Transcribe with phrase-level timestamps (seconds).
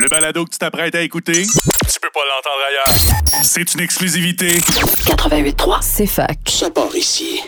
[0.00, 3.44] Le balado que tu t'apprêtes à écouter, tu peux pas l'entendre ailleurs.
[3.44, 4.56] C'est une exclusivité.
[4.56, 6.38] 88.3, C'est fac.
[6.48, 7.42] Ça part ici.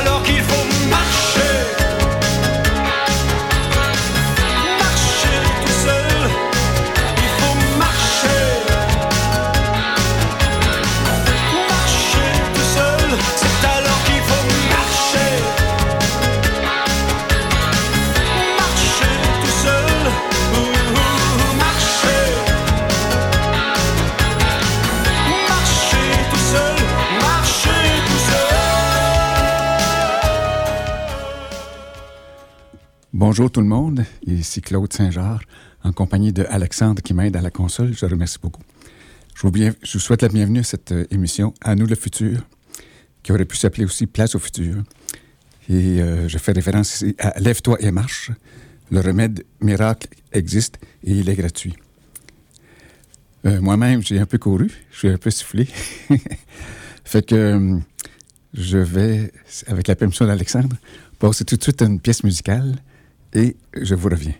[0.00, 0.88] alors qu'il faut.
[0.90, 1.31] Marcher
[33.24, 35.46] Bonjour tout le monde, ici Claude Saint-Georges,
[35.84, 37.94] en compagnie de Alexandre qui m'aide à la console.
[37.94, 38.62] Je remercie beaucoup.
[39.36, 42.40] Je vous, souhaite la bienvenue à cette euh, émission À nous le futur,
[43.22, 44.82] qui aurait pu s'appeler aussi Place au futur.
[45.68, 48.32] Et euh, je fais référence ici à Lève-toi et marche.
[48.90, 51.76] Le remède miracle existe et il est gratuit.
[53.46, 55.68] Euh, Moi-même, j'ai un peu couru, je suis un peu soufflé.
[57.04, 57.78] fait que
[58.52, 59.30] je vais,
[59.68, 60.74] avec la permission d'Alexandre,
[61.20, 62.74] passer tout de suite à une pièce musicale
[63.32, 64.34] et je vous reviens.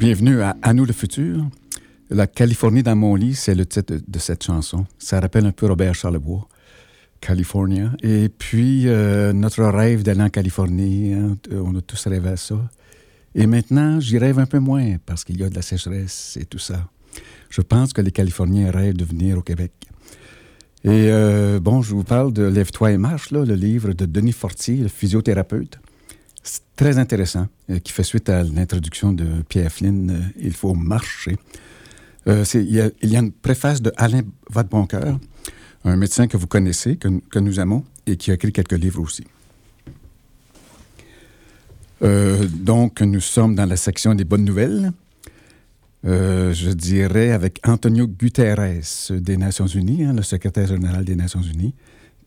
[0.00, 1.44] Bienvenue à À nous le futur.
[2.08, 4.86] La Californie dans mon lit, c'est le titre de, cette chanson.
[4.98, 6.48] Ça rappelle un peu Robert Charlebois,
[7.20, 7.92] California.
[8.02, 12.56] Et puis, euh, notre rêve d'aller en Californie, hein, on a tous rêvé à ça.
[13.34, 16.46] Et maintenant, j'y rêve un peu moins parce qu'il y a de la sécheresse et
[16.46, 16.88] tout ça.
[17.50, 19.72] Je pense que les Californiens rêvent de venir au Québec.
[20.82, 24.76] Et euh, bon, je vous parle de Lève-toi et marche, le livre de Denis Fortier,
[24.76, 25.78] le physiothérapeute.
[26.42, 30.74] C'est très intéressant, euh, qui fait suite à l'introduction de Pierre Flynn, euh, Il faut
[30.74, 31.36] marcher.
[32.26, 35.18] Euh, il, y a, une préface de Alain Vadeboncoeur,
[35.84, 39.24] un médecin que vous connaissez, que, nous aimons, et qui a écrit quelques livres aussi.
[42.02, 44.92] Euh, donc, nous sommes dans la section des bonnes nouvelles.
[46.02, 51.74] Je dirais avec Antonio Guterres des Nations Unies, hein, le secrétaire général des Nations Unies,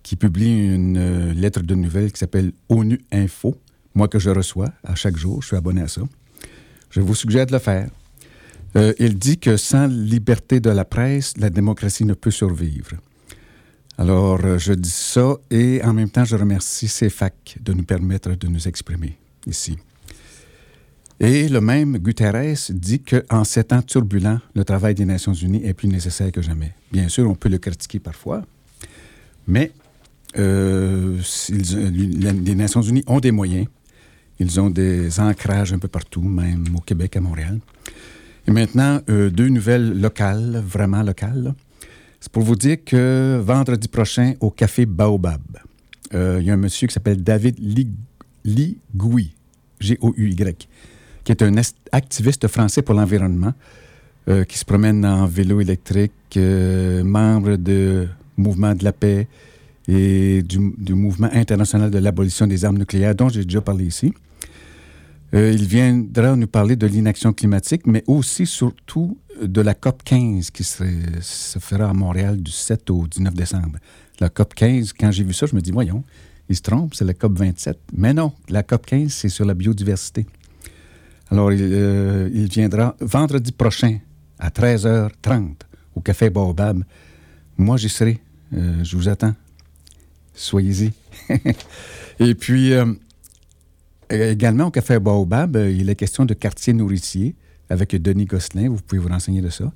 [0.04, 3.56] qui publie une lettre de nouvelles qui s'appelle ONU Info,
[3.96, 6.02] moi que je reçois à chaque jour, je suis abonné à ça.
[6.90, 7.90] Je vous suggère de le faire.
[8.76, 12.94] Euh, il dit que sans liberté de la presse, la démocratie ne peut survivre.
[13.98, 18.32] Alors, euh, je dis ça et en même temps, je remercie CFAC de nous permettre
[18.36, 19.78] de nous exprimer ici.
[21.20, 25.74] Et le même Guterres dit qu'en ces temps turbulents, le travail des Nations Unies est
[25.74, 26.74] plus nécessaire que jamais.
[26.92, 28.44] Bien sûr, on peut le critiquer parfois,
[29.48, 29.72] mais
[30.38, 31.20] euh,
[31.50, 33.68] les Nations Unies ont des moyens.
[34.40, 37.60] Ils ont des ancrages un peu partout, même au Québec, à Montréal.
[38.48, 41.54] Et maintenant, euh, deux nouvelles locales, vraiment locales.
[42.20, 45.42] C'est pour vous dire que vendredi prochain, au Café Baobab,
[46.14, 47.94] euh, il y a un monsieur qui s'appelle David Lig-
[48.44, 49.34] Ligouy,
[49.80, 50.68] G-O-U-Y,
[51.24, 51.54] qui est un
[51.92, 53.54] activiste français pour l'environnement,
[54.30, 59.28] euh, qui se promène en vélo électrique, membre du Mouvement de la paix
[59.88, 64.14] et du, Mouvement international de l'abolition des armes nucléaires, dont j'ai déjà parlé ici.
[65.34, 70.52] Euh, il viendra nous parler de l'inaction climatique, mais aussi, surtout, de la COP 15
[70.52, 73.80] qui se fera à Montréal du 7 au 19 décembre.
[74.20, 76.04] La COP 15, quand j'ai vu ça, je me dis, voyons,
[76.50, 77.80] il se trompe, c'est la COP 27.
[77.98, 80.26] Mais non, la COP 15, c'est sur la biodiversité.
[81.32, 83.98] Alors, il, euh, viendra vendredi prochain
[84.38, 85.56] à 13h30
[85.96, 86.84] au Café Baobab.
[87.58, 88.20] Moi, j'y serai.
[88.54, 89.34] Euh, je vous attends.
[90.34, 90.92] Soyez-y.
[92.20, 92.86] Et puis, euh,
[94.10, 97.36] également au Café Baobab, euh, il est question de quartier nourricier
[97.70, 98.70] avec Denis Gosselin.
[98.70, 99.72] Vous pouvez vous renseigner de ça.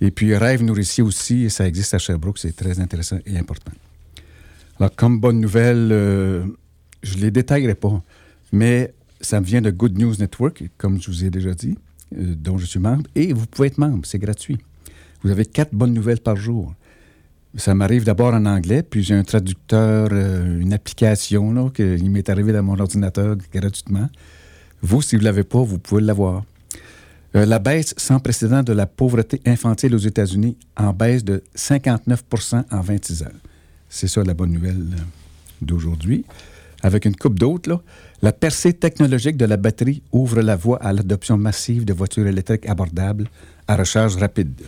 [0.00, 2.38] Et puis, Rêve nourricier aussi, ça existe à Sherbrooke.
[2.38, 3.72] C'est très intéressant et important.
[4.78, 6.44] Alors, comme bonne nouvelle, euh,
[7.02, 8.02] je ne les détaillerai pas,
[8.52, 11.78] mais ça me vient de Good News Network, comme je vous ai déjà dit,
[12.10, 13.04] dont je suis membre.
[13.14, 14.58] Et vous pouvez être membre, c'est gratuit.
[15.22, 16.74] Vous avez quatre bonnes nouvelles par jour.
[17.56, 22.10] Ça m'arrive d'abord en anglais, puis j'ai un traducteur, euh, une application, là, que, il
[22.10, 24.08] m'est arrivé dans mon ordinateur gratuitement.
[24.80, 26.44] Vous, si vous ne l'avez pas, vous pouvez l'avoir.
[27.36, 32.64] Euh, la baisse sans précédent de la pauvreté infantile aux États-Unis en baisse de 59%
[32.70, 33.26] en 26 ans.
[33.88, 35.02] C'est ça la bonne nouvelle euh,
[35.60, 36.24] d'aujourd'hui.
[36.82, 37.80] Avec une coupe d'autres, là,
[38.22, 42.66] la percée technologique de la batterie ouvre la voie à l'adoption massive de voitures électriques
[42.66, 43.28] abordables
[43.68, 44.62] à recharge rapide.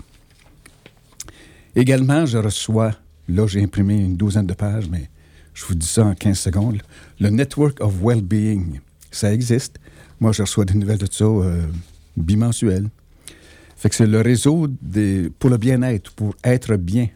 [1.77, 2.93] Également, je reçois,
[3.29, 5.09] là j'ai imprimé une douzaine de pages, mais
[5.55, 6.83] je vous dis ça en 15 secondes,
[7.21, 8.81] le Network of Well-Being.
[9.11, 9.79] Ça existe.
[10.21, 11.67] Moi, je reçois des nouvelles de ça euh,
[12.17, 12.89] bimensuelles.
[13.77, 17.09] Fait que c'est le réseau des, pour le bien-être, pour être bien.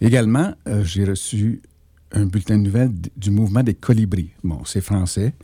[0.00, 1.60] Également, euh, j'ai reçu
[2.12, 4.30] un bulletin de nouvelles du mouvement des colibris.
[4.42, 5.34] Bon, c'est français.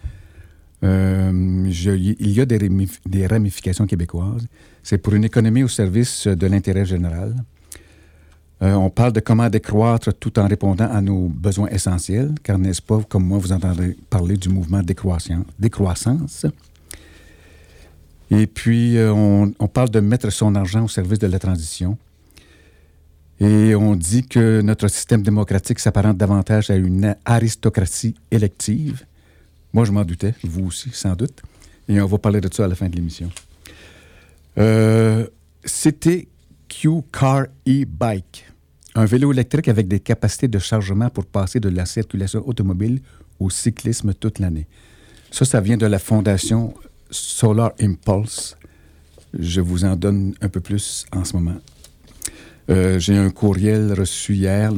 [0.82, 4.46] Euh, il y a des ramifications québécoises.
[4.82, 7.34] C'est pour une économie au service de l'intérêt général.
[8.62, 12.80] Euh, on parle de comment décroître tout en répondant à nos besoins essentiels, car n'est-ce
[12.80, 16.46] pas, comme moi, vous entendez parler du mouvement décroissance?
[18.30, 21.98] Et puis, euh, on, on parle de mettre son argent au service de la transition.
[23.38, 29.04] Et on dit que notre système démocratique s'apparente davantage à une aristocratie élective.
[29.74, 31.42] Moi, je m'en doutais, vous aussi, sans doute.
[31.86, 33.30] Et on va parler de ça à la fin de l'émission.
[34.56, 35.26] Euh,
[35.62, 36.28] C'était
[36.68, 38.45] Q Car e-Bike,
[38.96, 43.00] un vélo électrique avec des capacités de chargement pour passer de la circulation automobile
[43.38, 44.66] au cyclisme toute l'année.
[45.30, 46.72] Ça, ça vient de la fondation
[47.10, 48.56] Solar Impulse.
[49.38, 51.56] Je vous en donne un peu plus en ce moment.
[52.70, 54.72] Euh, J'ai un courriel reçu hier.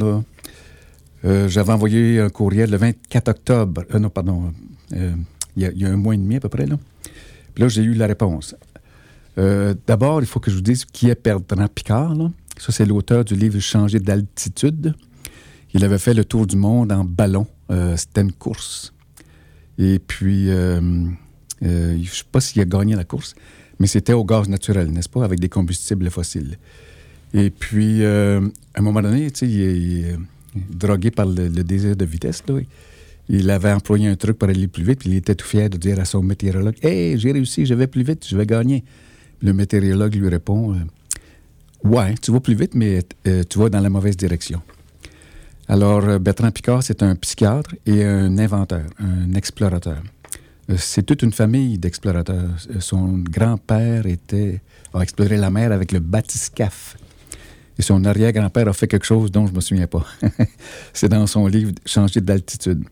[1.25, 3.85] Euh, J'avais envoyé un courriel le 24 octobre.
[3.95, 4.53] Euh, non, pardon.
[4.91, 5.17] Il
[5.57, 6.67] y, a- un mois et demi à peu près.
[6.67, 8.55] Là, j'ai eu la réponse.
[9.87, 12.17] D'abord, il faut que je vous dise qui est Bertrand Picard.
[12.59, 14.95] Ça, c'est l'auteur du livre Changer d'altitude.
[15.75, 17.47] Il avait fait le tour du monde en ballon.
[17.71, 18.93] Euh, C'était une course.
[19.79, 20.81] Et puis, euh,
[21.62, 23.35] euh, je ne sais pas s'il a gagné la course,
[23.79, 26.59] mais c'était au gaz naturel, n'est-ce pas, avec des combustibles fossiles.
[27.33, 30.19] Et puis, à un moment donné, il est, il
[30.71, 32.43] drogué par le, le désir de vitesse.
[32.49, 32.59] Là.
[33.29, 35.77] Il avait employé un truc pour aller plus vite, puis il était tout fier de
[35.77, 38.83] dire à son météorologue Hey, j'ai réussi, je vais plus vite, je vais gagner.
[39.43, 40.75] Le météorologue lui répond
[41.85, 44.61] Ouais, tu vas plus vite, mais euh, tu vas dans la mauvaise direction.
[45.68, 50.02] Alors, euh, Bertrand Picard, c'est un psychiatre et un inventeur, un explorateur.
[50.70, 52.50] Euh, C'est toute une famille d'explorateurs.
[52.80, 54.04] Son grand-père
[54.94, 56.97] a exploré la mer avec le bathyscaphe.
[57.78, 60.04] Et son arrière-grand-père a fait quelque chose dont je ne me souviens pas.
[60.92, 62.82] C'est dans son livre Changer d'altitude.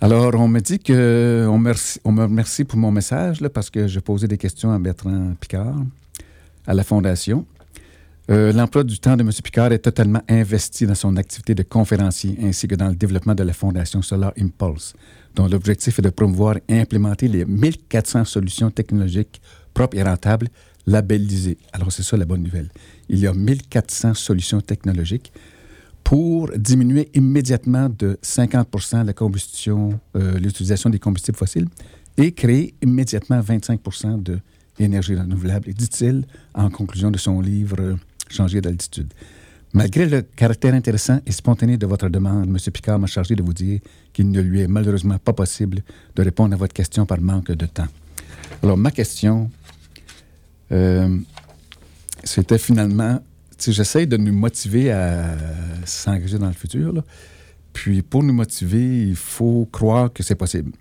[0.00, 1.46] Alors, on me dit que.
[1.48, 5.34] On me remercie pour mon message, là, parce que j'ai posé des questions à Bertrand
[5.38, 5.76] Picard,
[6.66, 7.46] à la Fondation.
[8.30, 9.30] Euh, L'emploi du temps de M.
[9.42, 13.42] Picard est totalement investi dans son activité de conférencier ainsi que dans le développement de
[13.42, 14.94] la Fondation Solar Impulse,
[15.34, 19.40] dont l'objectif est de promouvoir et implémenter les 1400 solutions technologiques
[19.74, 20.46] propres et rentables
[20.86, 21.58] labellisées.
[21.72, 22.68] Alors, c'est ça la bonne nouvelle.
[23.08, 25.32] Il y a 1400 solutions technologiques
[26.04, 28.68] pour diminuer immédiatement de 50
[29.06, 31.66] la combustion, euh, l'utilisation des combustibles fossiles
[32.16, 34.22] et créer immédiatement 25%
[34.78, 37.96] d'énergie renouvelable, dit-il en conclusion de son livre
[38.30, 39.12] Changer d'altitude.
[39.72, 42.56] Malgré le caractère intéressant et spontané de votre demande, M.
[42.72, 43.80] Picard m'a chargé de vous dire
[44.12, 45.82] qu'il ne lui est malheureusement pas possible
[46.16, 47.86] de répondre à votre question par manque de temps.
[48.62, 49.50] Alors, ma question,
[50.72, 51.18] euh,
[52.24, 53.20] c'était finalement,
[53.58, 55.36] sais, j'essaie de nous motiver à
[55.84, 57.02] s'engager dans le futur.
[57.72, 60.72] Puis pour nous motiver, il faut croire que c'est possible.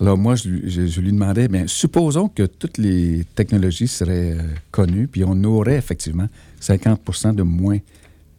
[0.00, 5.42] Alors moi, je, lui- demandais, supposons que toutes les technologies seraient euh, connues, puis on
[5.44, 6.28] aurait effectivement
[6.64, 7.78] 50% de moins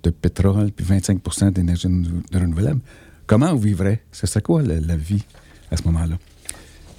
[0.03, 2.82] de pétrole, puis 25% d'énergie renou- renouvelable.
[3.27, 4.03] Comment on vivrait?
[4.12, 5.24] Ce serait quoi la, la vie
[5.72, 6.17] à ce moment-là?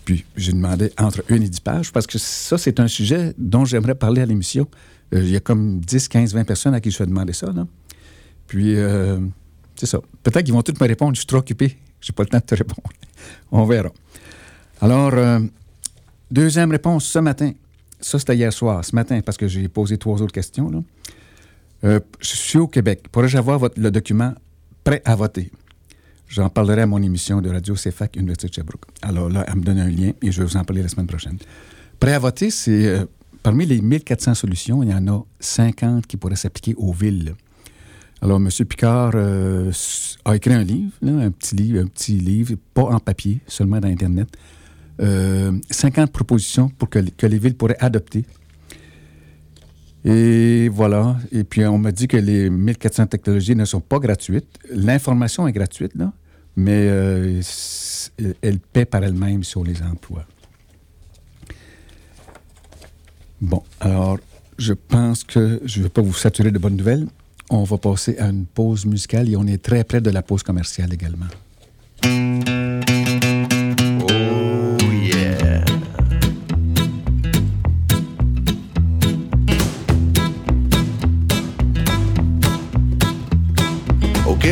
[0.04, 3.64] Puis j'ai demandé entre une et dix pages, parce que ça, c'est un sujet dont
[3.64, 4.66] j'aimerais parler à l'émission.
[5.14, 7.52] Euh, il y a comme 10, 15, 20 personnes à qui je vais demander ça.
[7.52, 7.66] Là.
[8.46, 9.18] Puis, euh,
[9.76, 10.00] c'est ça.
[10.22, 12.44] Peut-être qu'ils vont tous me répondre, je suis trop occupé, j'ai pas le temps de
[12.44, 12.88] te répondre.
[13.50, 13.90] On verra.
[14.80, 15.40] Alors, euh,
[16.30, 17.52] deuxième réponse ce matin.
[18.00, 18.84] Ça, c'était hier soir.
[18.84, 20.70] Ce matin, parce que j'ai posé trois autres questions.
[20.70, 20.80] Là.
[21.84, 23.04] Euh, je suis au Québec.
[23.12, 24.34] Pourrais-je avoir le document
[24.84, 25.50] prêt à voter?
[26.28, 28.86] J'en parlerai à mon émission de Radio CFAC Université de Sherbrooke.
[29.02, 31.06] Alors là, elle me donne un lien et je vais vous en parler la semaine
[31.06, 31.38] prochaine.
[32.00, 33.04] Prêt à voter, c'est euh,
[33.42, 37.34] parmi les 1400 solutions, il y en a 50 qui pourraient s'appliquer aux villes.
[38.22, 38.48] Alors, M.
[38.68, 39.70] Picard euh,
[40.24, 43.88] a écrit un livre, un petit livre, un petit livre, pas en papier, seulement dans
[43.88, 44.28] Internet.
[45.00, 48.24] Euh, 50 propositions pour que les villes pourraient adopter.
[50.06, 51.16] Et voilà.
[51.32, 54.46] Et puis, on m'a dit que les 1400 technologies ne sont pas gratuites.
[54.70, 56.12] L'information est gratuite, là,
[56.54, 57.42] mais euh,
[58.40, 60.24] elle paie par elle-même sur les emplois.
[63.40, 64.18] Bon, alors,
[64.58, 67.08] je pense que je ne vais pas vous saturer de bonnes nouvelles.
[67.50, 70.44] On va passer à une pause musicale et on est très près de la pause
[70.44, 71.26] commerciale également.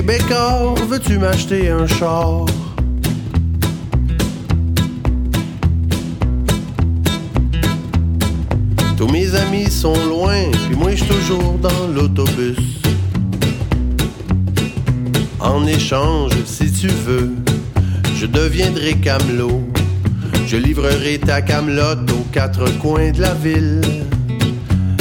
[0.06, 2.44] Québécois, veux-tu m'acheter un char?
[8.98, 12.82] Tous mes amis sont loin, puis moi je toujours dans l'autobus.
[15.40, 17.30] En échange, si tu veux,
[18.14, 19.62] je deviendrai camelot.
[20.46, 23.80] Je livrerai ta camelote aux quatre coins de la ville.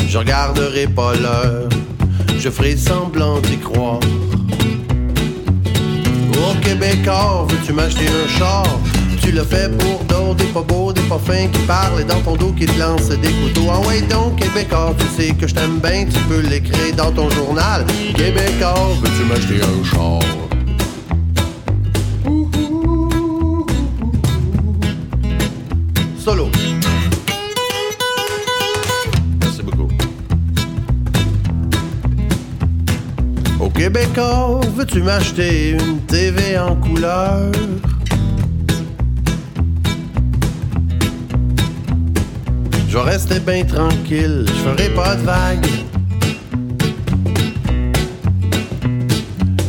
[0.07, 1.67] Je regarderai pas l'heure,
[2.39, 4.00] je ferai semblant d'y croire.
[6.37, 8.65] Au Québécois, veux-tu m'acheter un char?
[9.21, 12.19] Tu le fais pour d'autres, des pas beaux, des pas fins qui parlent et dans
[12.19, 13.69] ton dos qui te lancent des couteaux.
[13.71, 17.29] Ah ouais donc, Québécois, tu sais que je t'aime bien, tu peux l'écrire dans ton
[17.29, 17.85] journal.
[18.15, 20.19] Québécois, veux-tu m'acheter un char?
[26.19, 26.49] Solo.
[33.93, 37.51] Québécois, veux-tu m'acheter une TV en couleur?
[42.89, 45.67] Je vais rester bien tranquille, je ferai pas de vagues.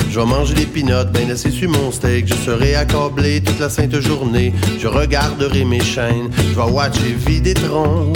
[0.09, 2.27] Je vais manger des pinottes bien assis sur mon steak.
[2.27, 4.55] Je serai accablé toute la sainte journée.
[4.79, 6.31] Je regarderai mes chaînes.
[6.39, 8.13] Je vais watcher Vidétron.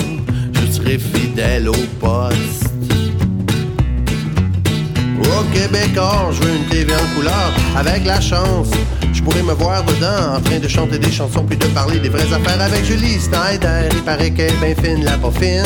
[0.54, 2.67] Je serai fidèle au poste.
[5.38, 7.52] Au Québec, or, je veux une TV en couleur.
[7.76, 8.70] Avec la chance,
[9.12, 10.36] je pourrais me voir dedans.
[10.36, 13.88] En train de chanter des chansons puis de parler des vraies affaires avec Julie Snyder.
[13.92, 15.62] Il paraît qu'elle est bien fine, la pas fine.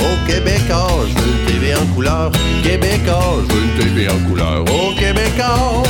[0.00, 2.32] Au Québécois, je veux une TV en couleur.
[2.64, 4.62] Québécois, je veux une TV en couleur.
[4.62, 5.84] Au Québécois.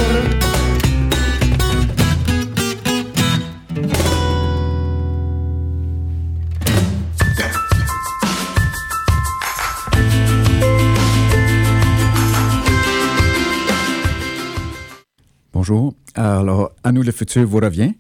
[15.59, 15.93] Bonjour.
[16.15, 17.95] Alors, à nous le futur vous revient.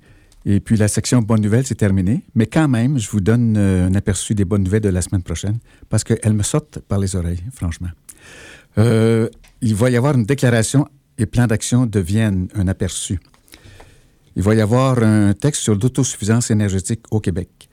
[0.44, 2.22] Et puis la section bonnes nouvelles, c'est terminé.
[2.36, 5.24] Mais quand même, je vous donne euh, un aperçu des bonnes nouvelles de la semaine
[5.24, 7.88] prochaine parce qu'elles me sortent par les oreilles, franchement.
[8.78, 9.28] Euh,
[9.60, 10.86] il va y avoir une déclaration
[11.18, 13.18] et plan d'action de Vienne, un aperçu.
[14.36, 17.68] Il va y avoir un texte sur l'autosuffisance énergétique au Québec.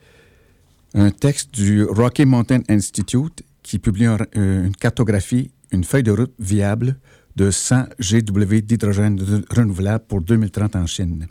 [0.94, 6.96] Un texte du Rocky Mountain Institute qui publie une cartographie, une feuille de route viable
[7.36, 11.26] de 100 GW d'hydrogène renouvelable pour 2030 en Chine.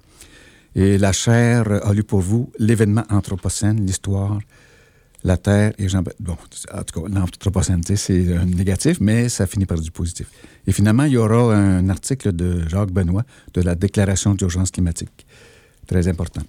[0.75, 4.39] Et la chaire a lu pour vous l'événement anthropocène, l'histoire,
[5.23, 6.03] la Terre et Jean...
[6.19, 6.37] Bon,
[6.73, 10.27] en tout cas, l'anthropocène, c'est un négatif, mais ça finit par du positif.
[10.67, 15.25] Et finalement, il y aura un article de Jacques Benoît de la Déclaration d'urgence climatique.
[15.87, 16.41] Très important.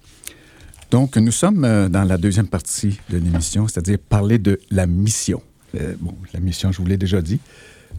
[0.91, 5.41] Donc, nous sommes euh, dans la deuxième partie de l'émission, c'est-à-dire parler de la mission.
[5.75, 7.39] Euh, bon, la mission, je vous l'ai déjà dit.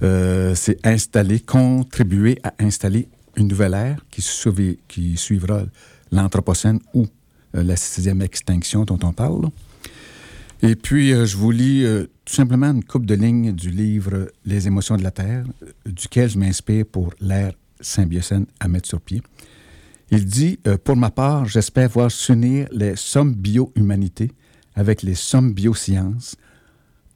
[0.02, 5.62] Euh, c'est installer, contribuer à installer une nouvelle ère qui, suivra
[6.12, 7.06] l'Anthropocène ou
[7.56, 9.48] euh, la sixième extinction dont on parle.
[10.62, 11.84] Et puis, euh, je vous lis
[12.24, 15.44] tout simplement une coupe de lignes du livre Les émotions de la Terre,
[15.86, 19.22] duquel je m'inspire pour l'ère symbiocène à mettre sur pied.
[20.10, 24.32] Il dit Pour ma part, j'espère voir s'unir les sommes bio-humanités
[24.74, 26.36] avec les sommes biosciences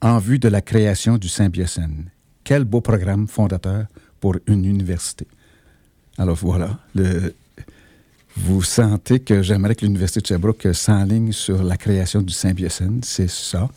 [0.01, 2.09] en vue de la création du symbiocène.
[2.43, 3.85] Quel beau programme fondateur
[4.19, 5.27] pour une université.
[6.17, 6.79] Alors voilà,
[8.35, 13.29] vous sentez que j'aimerais que l'Université de Sherbrooke s'enligne sur la création du symbiocène, c'est
[13.29, 13.69] ça.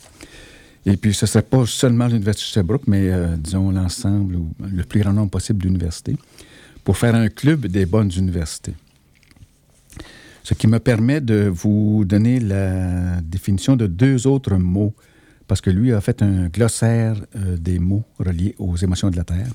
[0.85, 4.53] Et puis, ce ne serait pas seulement l'Université de Sherbrooke, mais euh, disons l'ensemble ou
[4.61, 6.17] le plus grand nombre possible d'universités,
[6.85, 8.75] pour faire un club des bonnes universités.
[10.45, 14.95] Ce qui me permet de vous donner la définition de deux autres mots
[15.47, 19.25] parce que lui a fait un glossaire euh, des mots reliés aux émotions de la
[19.25, 19.49] Terre.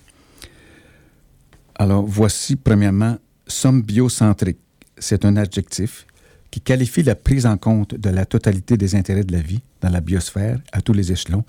[1.76, 3.18] Alors, voici premièrement
[3.48, 4.60] somme biocentrique.
[4.98, 6.06] C'est un adjectif
[6.52, 9.90] qui qualifie la prise en compte de la totalité des intérêts de la vie dans
[9.90, 11.44] la biosphère à tous les échelons,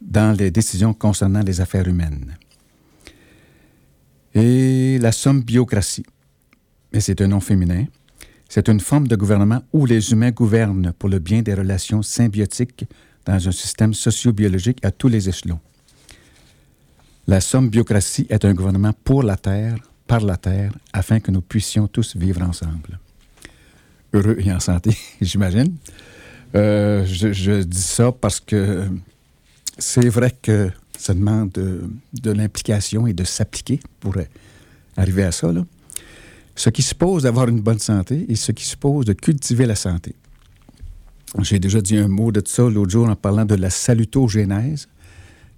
[0.00, 2.36] dans les décisions concernant les affaires humaines.
[4.34, 6.04] Et la somme biocratie.
[6.92, 7.84] Mais c'est un nom féminin.
[8.48, 12.86] C'est une forme de gouvernement où les humains gouvernent pour le bien des relations symbiotiques
[13.26, 15.60] dans un système socio-biologique à tous les échelons.
[17.26, 21.40] La somme biocratie est un gouvernement pour la Terre, par la Terre, afin que nous
[21.40, 23.00] puissions tous vivre ensemble.
[24.12, 25.74] Heureux et en santé, j'imagine.
[26.54, 28.88] Euh, je, dis ça parce que
[29.76, 34.14] c'est vrai que ça demande de, l'implication et de s'appliquer pour
[34.96, 35.52] arriver à ça.
[36.54, 40.14] Ce qui suppose d'avoir une bonne santé et ce qui suppose de cultiver la santé.
[41.40, 44.88] J'ai déjà dit un mot de ça l'autre jour en parlant de la salutogénèse,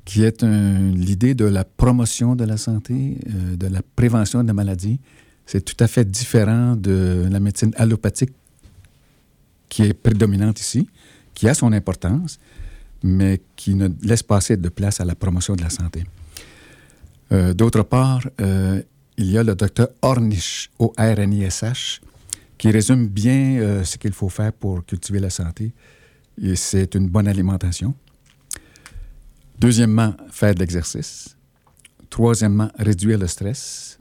[0.04, 4.54] qui est l'idée de la promotion de la santé, euh, de la prévention de la
[4.54, 4.98] maladie.
[5.44, 8.33] C'est tout à fait différent de la médecine allopathique
[9.68, 10.88] qui est prédominante ici,
[11.35, 12.38] qui a son importance,
[13.02, 16.04] mais qui ne laisse pas assez de place à la promotion de la santé.
[17.33, 18.81] Euh, d'autre part, euh,
[19.18, 22.00] il y a le docteur Ornish, O-R-N-I-S-H,
[22.58, 25.72] qui résume bien euh, ce qu'il faut faire pour cultiver la santé.
[26.42, 27.94] Et c'est une bonne alimentation.
[29.58, 31.36] Deuxièmement, faire de l'exercice.
[32.10, 33.98] Troisièmement, réduire le stress.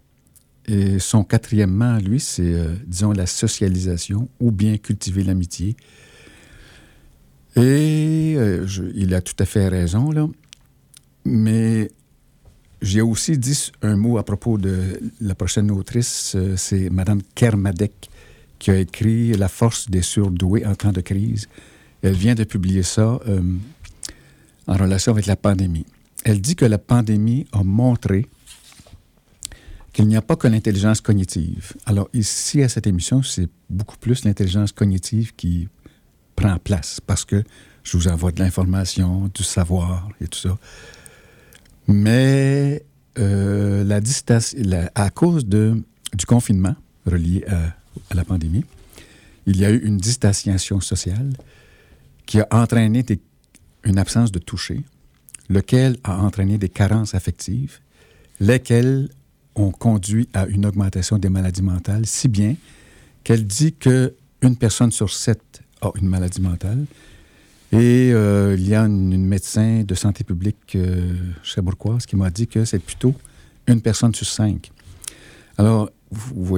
[0.66, 5.78] Et son quatrièmement, lui, c'est, euh, disons, la socialisation ou bien cultiver l'amitié.
[7.56, 10.28] Et euh, il a tout à fait raison, là.
[11.26, 11.90] Mais
[12.82, 18.10] j'ai aussi dit un mot à propos de la prochaine autrice, c'est Mme Kermadec,
[18.60, 21.48] qui a écrit La force des surdoués en temps de crise.
[22.02, 23.42] Elle vient de publier ça euh,
[24.68, 25.86] en relation avec la pandémie.
[26.24, 28.28] Elle dit que la pandémie a montré
[29.94, 31.74] qu'il n'y a pas que l'intelligence cognitive.
[31.86, 35.70] Alors ici, à cette émission, c'est beaucoup plus l'intelligence cognitive qui
[36.36, 37.44] prend place parce que
[37.84, 40.58] je vous envoie de l'information, du savoir et tout ça.
[41.88, 42.84] Mais
[43.18, 44.00] euh, la
[44.94, 45.82] à cause de,
[46.14, 47.74] du confinement relié à
[48.10, 48.66] à la pandémie,
[49.46, 51.34] il y a eu une distanciation sociale
[52.26, 53.06] qui a entraîné
[53.84, 54.84] une absence de toucher,
[55.50, 57.80] lequel a entraîné des carences affectives,
[58.40, 59.10] lesquelles
[59.56, 62.56] ont conduit à une augmentation des maladies mentales, si bien
[63.24, 66.86] qu'elle dit qu'une personne sur sept a une maladie mentale.
[67.72, 72.48] Et euh, il y a une, médecin de santé publique euh, cherbourgoise qui m'a dit
[72.48, 73.14] que c'est plutôt
[73.68, 74.72] une personne sur cinq.
[75.58, 75.90] Alors,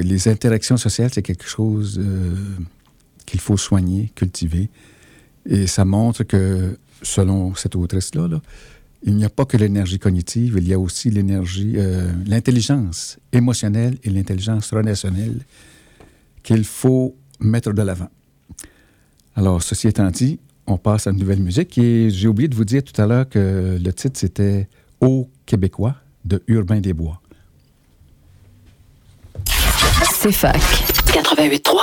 [0.02, 2.36] les interactions sociales, c'est quelque chose euh,
[3.26, 4.70] qu'il faut soigner, cultiver.
[5.46, 8.28] Et ça montre que, selon cette autrice-là,
[9.04, 13.98] il n'y a pas que l'énergie cognitive, il y a aussi l'énergie, euh, l'intelligence émotionnelle
[14.04, 15.46] et l'intelligence relationnelle
[16.44, 18.10] qu'il faut mettre de l'avant.
[19.36, 22.66] Alors, ceci étant dit, on passe à une nouvelle musique et j'ai oublié de vous
[22.66, 24.68] dire tout à l'heure que le titre c'était
[25.00, 27.22] Au Québécois de Urbain des Bois.
[30.22, 30.60] CFAC
[31.14, 31.80] 88.3.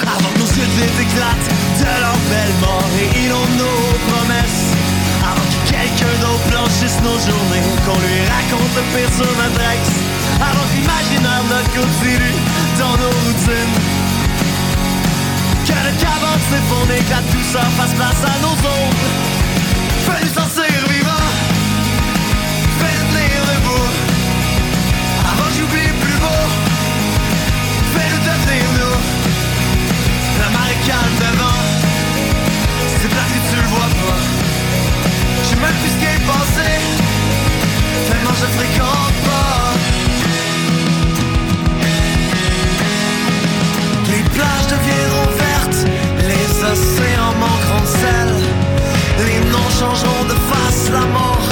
[0.00, 0.64] Avant que nos yeux
[0.98, 1.36] éclatent
[1.76, 4.72] de leur belle mort et inondent nos promesses.
[5.20, 9.82] Avant que quelqu'un d'autre blanchisse nos journées, qu'on lui raconte le pire sur notre ex.
[10.40, 12.32] Avant que l'imaginaire ne continue
[12.78, 14.17] dans nos routines.
[15.88, 19.08] Le cabane s'effondre et que la douceur fasse place à nos ombres.
[20.04, 21.32] Fais-nous sortir vivants.
[22.78, 23.88] Fais-nous tenir debout.
[25.32, 26.44] Avant j'oublie plus beau.
[27.94, 28.98] Fais-nous devenir nous.
[30.40, 31.60] La marée calme devant
[33.00, 34.20] C'est plat que tu le vois pas
[35.42, 36.08] Je sais même plus ce qui
[38.08, 39.72] Tellement je fréquente pas
[44.10, 45.37] Les plages deviendront
[46.72, 48.30] océans manqueront de sel.
[49.26, 51.48] Les noms changeront de face La mort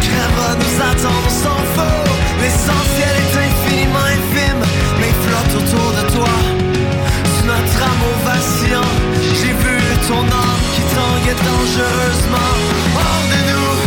[0.00, 1.96] crèvera nous attendre sans feu.
[2.40, 4.62] L'essentiel est infiniment infime
[5.00, 6.34] Mais flotte autour de toi.
[7.32, 8.92] Sous notre amour vacillant
[9.38, 9.76] J'ai vu
[10.08, 12.52] ton âme qui tangue dangereusement.
[12.96, 13.85] Hors de nous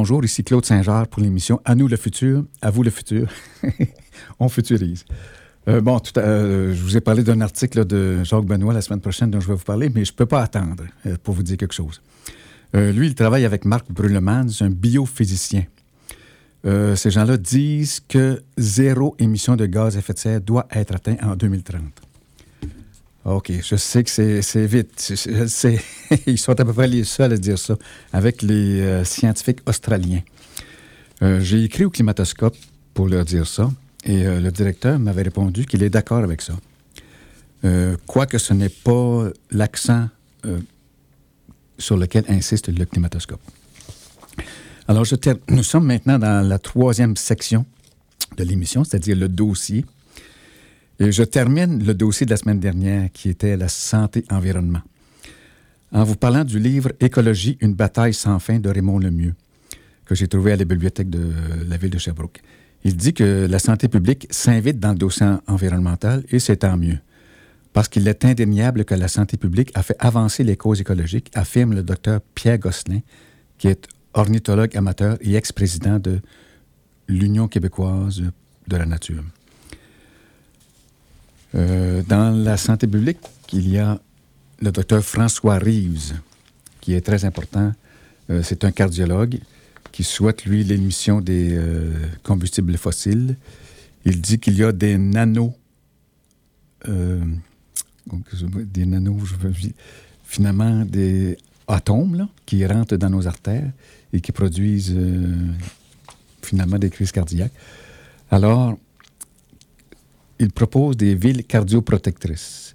[0.00, 3.28] Rebonjour, ici Claude Saint-Georges pour l'émission À nous le futur, à vous le futur.
[4.40, 5.04] On futurise.
[5.68, 8.80] Euh, bon, tout à- euh, je vous ai parlé d'un article de Jacques Benoît la
[8.80, 11.34] semaine prochaine dont je vais vous parler, mais je ne peux pas attendre euh, pour
[11.34, 12.00] vous dire quelque chose.
[12.72, 15.64] Lui, il travaille avec Marc Brulleman, c'est un biophysicien.
[16.64, 21.16] Ces gens-là disent que zéro émission de gaz à effet de serre doit être atteint
[21.22, 21.82] en 2030.
[23.24, 25.12] OK, je sais que c'est vite.
[26.26, 27.76] Ils sont à peu près les seuls à dire ça,
[28.12, 30.22] avec les euh, scientifiques australiens.
[31.22, 32.56] Euh, J'ai écrit au climatoscope
[32.94, 33.70] pour leur dire ça,
[34.04, 36.54] et euh, le directeur m'avait répondu qu'il est d'accord avec ça.
[38.06, 40.08] Quoique ce n'est pas l'accent
[41.76, 43.40] sur lequel insiste le climatoscope.
[44.88, 45.04] Alors,
[45.48, 47.66] nous sommes maintenant dans la troisième section
[48.38, 49.84] de l'émission, c'est-à-dire le dossier.
[51.02, 54.82] Et je termine le dossier de la semaine dernière qui était la santé-environnement.
[55.92, 59.34] En vous parlant du livre Écologie, une bataille sans fin de Raymond Lemieux,
[60.04, 61.32] que j'ai trouvé à la bibliothèque de
[61.66, 62.42] la ville de Sherbrooke.
[62.84, 66.98] Il dit que la santé publique s'invite dans le dossier environnemental et c'est tant mieux.
[67.72, 71.72] Parce qu'il est indéniable que la santé publique a fait avancer les causes écologiques, affirme
[71.72, 73.00] le docteur Pierre Gosselin,
[73.56, 76.20] qui est ornithologue amateur et ex-président de
[77.08, 78.22] l'Union québécoise
[78.68, 79.24] de la nature.
[81.54, 83.18] Euh, dans la santé publique,
[83.52, 84.00] il y a
[84.60, 86.14] le docteur François Reeves,
[86.80, 87.72] qui est très important.
[88.30, 89.38] Euh, c'est un cardiologue
[89.92, 93.36] qui souhaite, lui, l'émission des euh, combustibles fossiles.
[94.04, 95.52] Il dit qu'il y a des nanos,
[96.88, 97.20] euh,
[98.44, 99.72] des nanos, je veux dire,
[100.24, 101.36] finalement, des
[101.66, 103.70] atomes là, qui rentrent dans nos artères
[104.12, 104.96] et qui produisent
[106.42, 107.52] finalement des crises cardiaques.
[108.30, 108.78] Alors,
[110.40, 112.74] il propose des villes cardioprotectrices.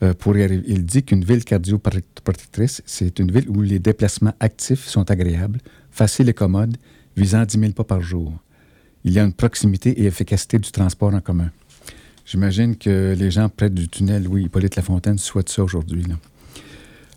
[0.00, 0.62] Euh, pour y arriver.
[0.68, 5.58] Il dit qu'une ville cardioprotectrice, c'est une ville où les déplacements actifs sont agréables,
[5.90, 6.76] faciles et commodes,
[7.16, 8.32] visant 10 000 pas par jour.
[9.02, 11.50] Il y a une proximité et efficacité du transport en commun.
[12.24, 16.04] J'imagine que les gens près du tunnel, oui, Hippolyte Lafontaine souhaitent ça aujourd'hui.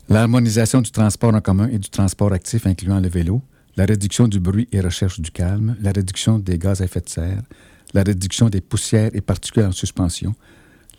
[0.10, 3.44] L'harmonisation du transport en commun et du transport actif, incluant le vélo,
[3.78, 7.10] la réduction du bruit et recherche du calme, la réduction des gaz à effet de
[7.10, 7.44] serre,
[7.94, 10.34] la réduction des poussières et particules en suspension,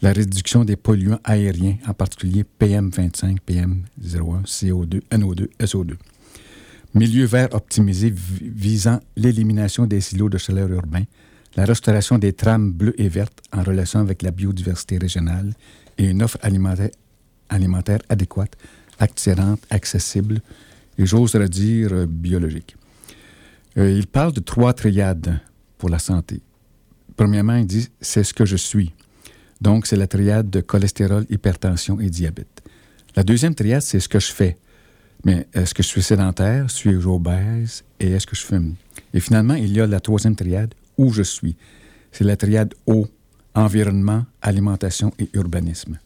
[0.03, 5.95] la réduction des polluants aériens, en particulier PM25, PM01, CO2, NO2, SO2.
[6.95, 11.05] Milieu vert optimisé vi- visant l'élimination des silos de chaleur urbains,
[11.57, 15.53] la restauration des trames bleues et vertes en relation avec la biodiversité régionale
[15.99, 16.39] et une offre
[17.49, 18.57] alimentaire, adéquate,
[18.99, 20.41] attirante, accessible
[20.99, 22.77] et j'ose le dire euh, biologique.
[23.79, 25.39] Euh, il parle de trois triades
[25.79, 26.41] pour la santé.
[27.17, 28.93] Premièrement, il dit c'est ce que je suis.
[29.61, 32.63] Donc, c'est la triade de cholestérol, hypertension et diabète.
[33.15, 34.57] La deuxième triade, c'est ce que je fais.
[35.25, 38.75] Mais est-ce que je suis sédentaire, suis-je obèse et est-ce que je fume?
[39.15, 41.57] Et finalement, il y a la troisième triade, où je suis.
[42.11, 43.07] C'est la triade eau,
[43.55, 45.99] environnement, alimentation et urbanisme.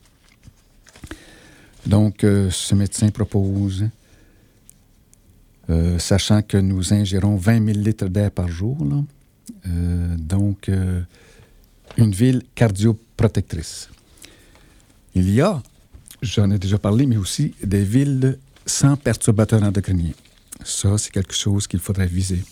[1.86, 3.88] Donc, euh, ce médecin propose,
[5.70, 8.76] euh, sachant que nous ingérons 20 000 litres d'air par jour,
[9.64, 11.02] donc euh,
[11.96, 13.88] une ville cardioprotectrice.
[15.14, 15.62] Il y a,
[16.22, 20.12] j'en ai déjà parlé, mais aussi des villes sans perturbateurs endocriniens.
[20.64, 22.42] Ça, c'est quelque chose qu'il faudrait viser.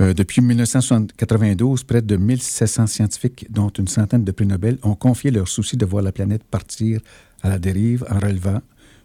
[0.00, 5.30] Euh, depuis 1992, près de 1700 scientifiques, dont une centaine de prix Nobel, ont confié
[5.30, 7.00] leur souci de voir la planète partir
[7.42, 8.62] à la dérive en relevant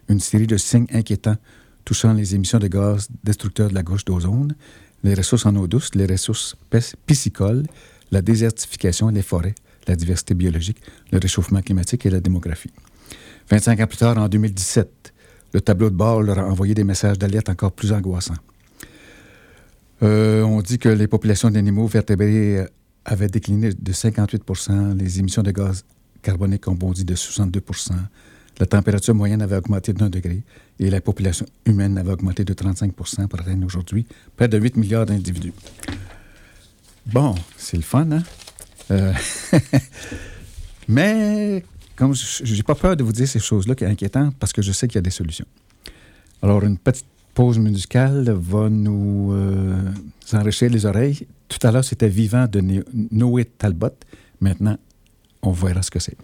[0.07, 1.37] une série de signes inquiétants
[1.83, 4.55] touchant les émissions de gaz destructeurs de la gauche d'ozone,
[5.05, 7.65] les ressources en eau douce, les ressources pis- piscicoles,
[8.11, 9.55] la désertification, les forêts,
[9.87, 12.71] la diversité biologique, le réchauffement climatique et la démographie.
[13.49, 15.13] 25 ans plus tard, en 2017,
[15.53, 18.33] le tableau de bord leur a envoyé des messages d'alerte encore plus angoissants.
[20.03, 22.65] Euh, on dit que les populations d'animaux vertébrés euh,
[23.05, 25.85] avaient décliné de 58% les émissions de gaz
[26.21, 27.61] carbonique ont bondi de 62
[28.59, 30.43] la température moyenne avait augmenté d'un degré
[30.79, 35.05] et la population humaine avait augmenté de 35% pour atteindre aujourd'hui près de 8 milliards
[35.05, 35.53] d'individus.
[37.05, 38.23] Bon, c'est le fun, hein?
[38.91, 39.13] Euh,
[40.87, 41.63] Mais,
[41.95, 44.61] comme je n'ai pas peur de vous dire ces choses-là qui sont inquiétantes parce que
[44.61, 45.45] je sais qu'il y a des solutions.
[46.41, 49.91] Alors, une petite pause musicale va nous euh,
[50.33, 51.27] enrichir les oreilles.
[51.47, 52.61] Tout à l'heure, c'était Vivant de
[53.11, 53.89] Noé Talbot.
[54.39, 54.77] Maintenant,
[55.41, 56.17] on verra ce que c'est.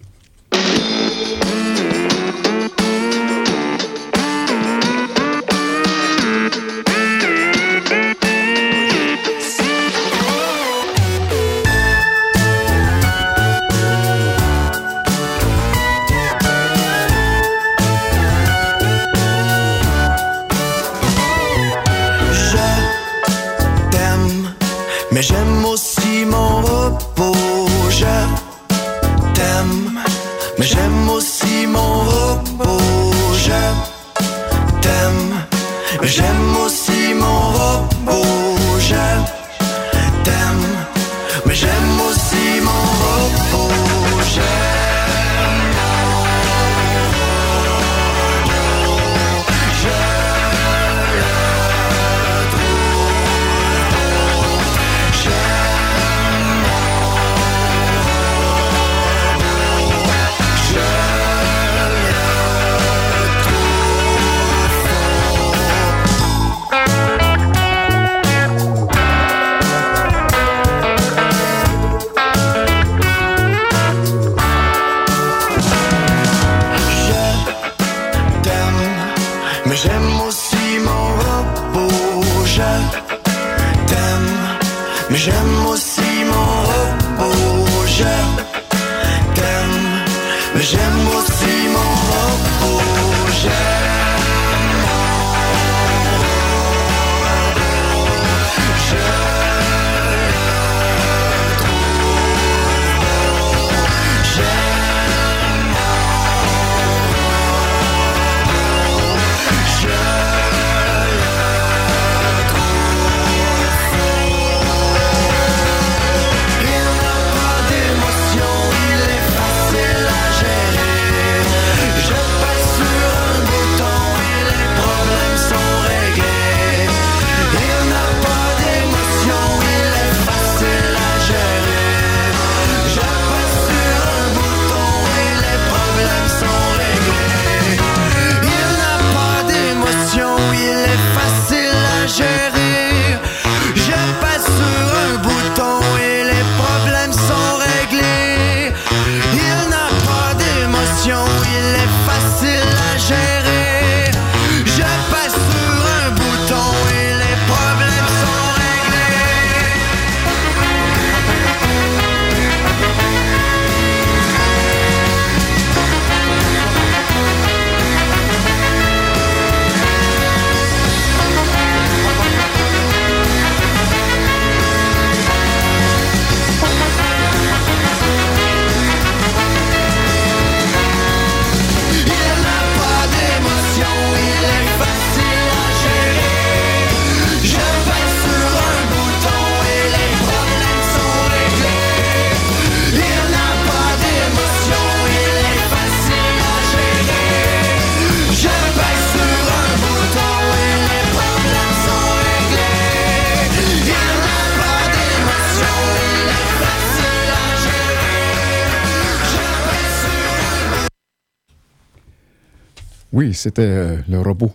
[213.33, 214.51] C'était euh, le robot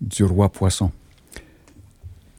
[0.00, 0.90] du roi poisson.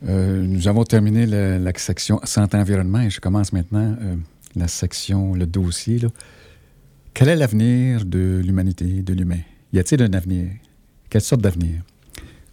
[0.07, 4.15] Euh, nous avons terminé la, section santé environnement et je commence maintenant euh,
[4.55, 5.99] la section, le dossier.
[7.13, 9.39] Quel est l'avenir de l'humanité, de l'humain?
[9.73, 10.49] Y a-t-il un avenir?
[11.09, 11.81] Quelle sorte d'avenir?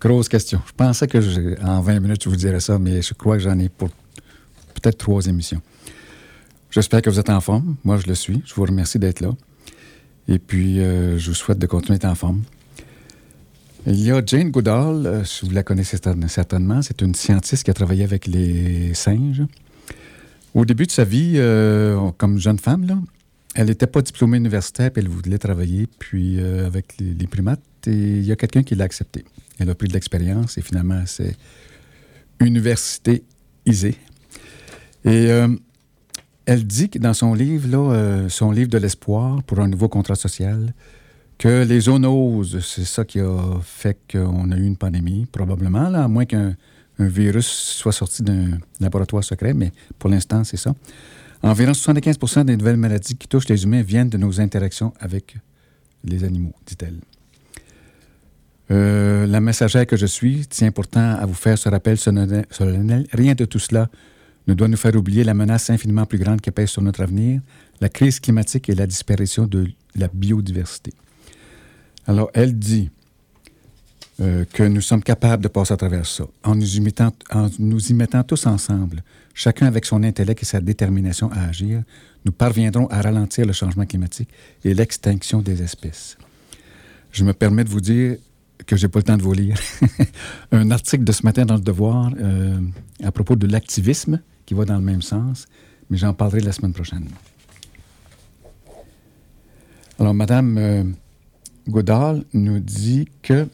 [0.01, 0.61] Grosse question.
[0.67, 3.59] Je pensais que en 20 minutes, je vous dirais ça, mais je crois que j'en
[3.59, 3.91] ai pour
[4.75, 5.61] peut-être trois émissions.
[6.71, 7.77] J'espère que vous êtes en forme.
[7.85, 8.43] Moi, je le suis.
[8.45, 9.31] Je vous remercie d'être là.
[10.29, 12.43] Et puis, je vous souhaite de continuer à être en forme.
[13.87, 17.71] Il y a Jane Goodall, euh, vous la connaissez certain- certainement, c'est une scientiste qui
[17.71, 19.43] a travaillé avec les singes.
[20.55, 22.87] Au début de sa vie, euh, comme jeune femme,
[23.55, 27.61] elle n'était pas diplômée universitaire, puis elle voulait travailler puis, euh, avec les, primates.
[27.87, 29.23] Et il y a quelqu'un qui l'a accepté.
[29.59, 31.37] Elle a pris de l'expérience et finalement, c'est
[32.41, 33.97] université-isée.
[35.05, 35.29] Et
[36.47, 40.15] elle dit que dans son livre, là, son livre de l'espoir pour un nouveau contrat
[40.15, 40.73] social,
[41.39, 46.05] que les zoonoses, c'est ça qui a fait qu'on a eu une pandémie, probablement, là,
[46.05, 46.55] à moins qu'un
[46.99, 50.75] un virus soit sorti d'un laboratoire secret, mais pour l'instant, c'est ça.
[51.43, 55.37] Environ 75% des nouvelles maladies qui touchent les humains viennent de nos interactions avec
[56.05, 57.01] les animaux, dit-elle.
[58.71, 63.07] Euh, la messagère que je suis tient pourtant à vous faire ce rappel solennel.
[63.13, 63.91] Rien de tout cela
[64.47, 67.41] ne doit nous faire oublier la menace infiniment plus grande qui pèse sur notre avenir,
[67.81, 69.67] la crise climatique et la disparition de
[69.97, 70.93] la biodiversité.
[72.07, 72.91] Alors, elle dit
[74.21, 77.49] euh, que nous sommes capables de passer à travers ça, en nous, y mettant, en
[77.59, 81.83] nous y mettant tous ensemble, chacun avec son intellect et sa détermination à agir,
[82.25, 84.29] nous parviendrons à ralentir le changement climatique
[84.65, 86.17] et l'extinction des espèces.
[87.11, 88.17] Je me permets de vous dire
[88.67, 89.59] que j'ai pas le temps de vous lire
[90.53, 92.61] un article de ce matin dans le Devoir euh,
[93.03, 95.47] à propos de l'activisme qui va dans le même sens,
[95.91, 97.09] mais j'en parlerai la semaine prochaine.
[99.99, 100.85] Alors, Madame euh,
[101.69, 103.49] Goodall nous dit que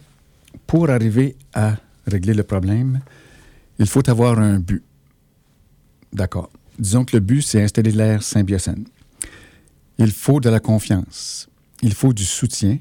[0.67, 3.01] pour arriver à régler le problème,
[3.79, 4.83] il faut avoir un but.
[6.13, 6.51] D'accord.
[6.79, 8.85] Disons que le but, c'est installer l'ère symbiocène.
[9.99, 11.49] Il faut de la confiance.
[11.83, 12.79] Il faut du soutien.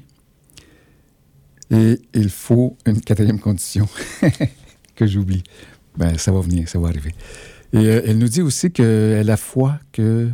[1.70, 3.88] Et il faut une quatrième condition
[4.96, 5.44] que j'oublie.
[5.96, 7.14] Ben, ça va venir, ça va arriver.
[7.72, 10.30] Et euh, elle nous dit aussi qu'elle a foi que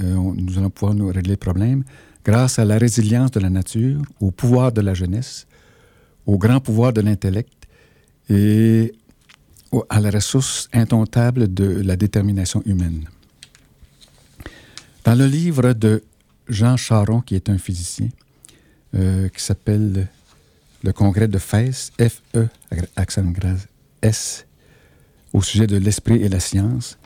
[0.00, 1.84] euh, nous allons pouvoir nous régler le problème
[2.24, 5.46] grâce à la résilience de la nature, au pouvoir de la jeunesse,
[6.26, 7.52] au grand pouvoir de l'intellect
[8.30, 8.92] et
[9.90, 13.04] à la ressource indomptable de la détermination humaine.
[15.04, 16.02] Dans le livre de
[16.48, 18.08] Jean Charon, qui est un physicien,
[18.94, 20.08] euh, qui s'appelle
[20.82, 22.48] Le Congrès de Fès, F-E,
[22.96, 23.24] accent
[24.00, 24.46] S,
[25.32, 26.96] au sujet de l'esprit et la science,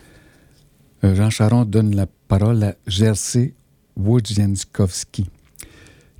[1.03, 3.55] euh, Jean Charon donne la parole à Jerzy
[3.99, 5.27] Wojciechowski,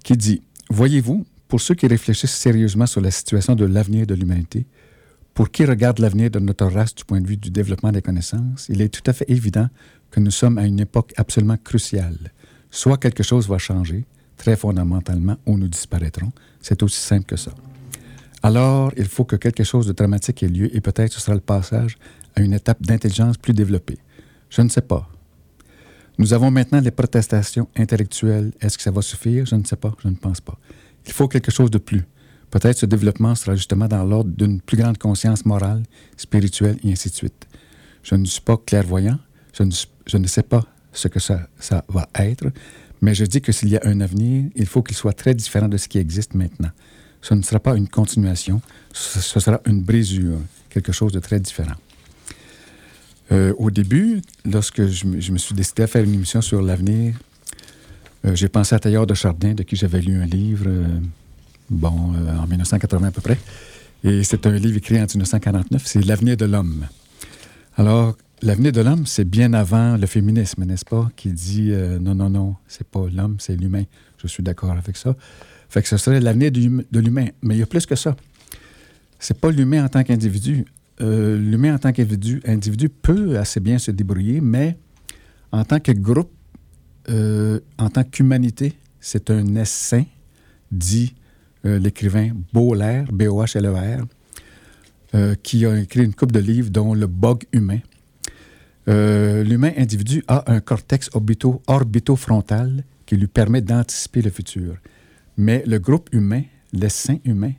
[0.05, 4.67] qui dit Voyez-vous, pour ceux qui réfléchissent sérieusement sur la situation de l'avenir de l'humanité,
[5.33, 8.67] pour qui regarde l'avenir de notre race du point de vue du développement des connaissances,
[8.69, 9.69] il est tout à fait évident
[10.11, 12.33] que nous sommes à une époque absolument cruciale.
[12.71, 14.05] Soit quelque chose va changer,
[14.37, 16.33] très fondamentalement, ou nous disparaîtrons.
[16.61, 17.53] C'est aussi simple que ça.
[18.43, 21.41] Alors, il faut que quelque chose de dramatique ait lieu et peut-être ce sera le
[21.41, 21.99] passage
[22.37, 23.99] à une étape d'intelligence plus développée.
[24.51, 25.09] Je ne sais pas.
[26.19, 28.53] Nous avons maintenant les protestations intellectuelles.
[28.61, 29.47] Est-ce que ça va suffire?
[29.47, 29.95] Je ne sais pas.
[30.03, 30.59] Je ne pense pas.
[31.07, 32.05] Il faut quelque chose de plus.
[32.51, 35.85] Peut-être ce développement sera justement dans l'ordre d'une plus grande conscience morale,
[36.17, 37.47] spirituelle et ainsi de suite.
[38.03, 39.19] Je ne suis pas clairvoyant.
[39.53, 41.47] Je ne, sais pas ce que ça,
[41.89, 42.47] va être.
[43.01, 45.69] Mais je dis que s'il y a un avenir, il faut qu'il soit très différent
[45.69, 46.71] de ce qui existe maintenant.
[47.21, 48.61] Ce ne sera pas une continuation,
[48.93, 50.39] ce sera une brisure,
[50.69, 51.75] quelque chose de très différent.
[53.31, 57.15] Euh, au début, lorsque je, me- suis décidé à faire une émission sur l'avenir,
[58.25, 60.87] euh, j'ai pensé à Taillard de Chardin, de qui j'avais lu un livre, euh,
[61.69, 63.39] bon, en 1980 à peu près.
[64.05, 66.87] Et c'est un livre écrit en 1949, c'est L'avenir de l'homme.
[67.77, 71.71] Alors, l'avenir de l'homme, c'est bien avant le féminisme, n'est-ce pas, qui dit
[72.01, 73.85] non, non, non, c'est pas l'homme, c'est l'humain.
[74.23, 75.15] Je suis d'accord avec ça.
[75.69, 77.27] Fait que ce serait l'avenir de l'humain.
[77.43, 78.17] Mais il y a plus que ça.
[79.19, 80.65] C'est pas l'humain en tant qu'individu.
[81.01, 84.77] Euh, l'humain en tant qu'individu individu peut assez bien se débrouiller, mais
[85.53, 86.31] en tant que groupe,
[87.09, 90.05] euh, en tant qu'humanité, c'est un essaim,
[90.71, 91.15] dit
[91.65, 94.05] euh, l'écrivain B-O-H-L-E-R,
[95.15, 97.81] euh, qui a écrit une couple de livres, dont Le bug humain.
[98.87, 104.77] L'humain individu a un cortex orbito, orbitofrontal qui lui permet d'anticiper le futur.
[105.37, 106.43] Mais le groupe humain,
[106.73, 107.53] l'essaim humain,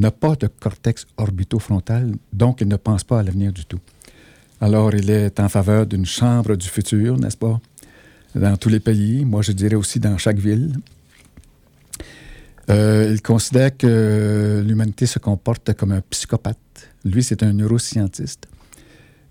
[0.00, 3.80] n'a pas de cortex orbitofrontal, donc il ne pense pas à l'avenir du tout.
[4.60, 7.60] Alors, il est en faveur d'une chambre du futur, n'est-ce pas,
[8.34, 10.72] dans tous les pays, moi je dirais aussi dans chaque ville.
[12.68, 16.58] Euh, il considère que l'humanité se comporte comme un psychopathe.
[17.04, 18.46] Lui, c'est un neuroscientiste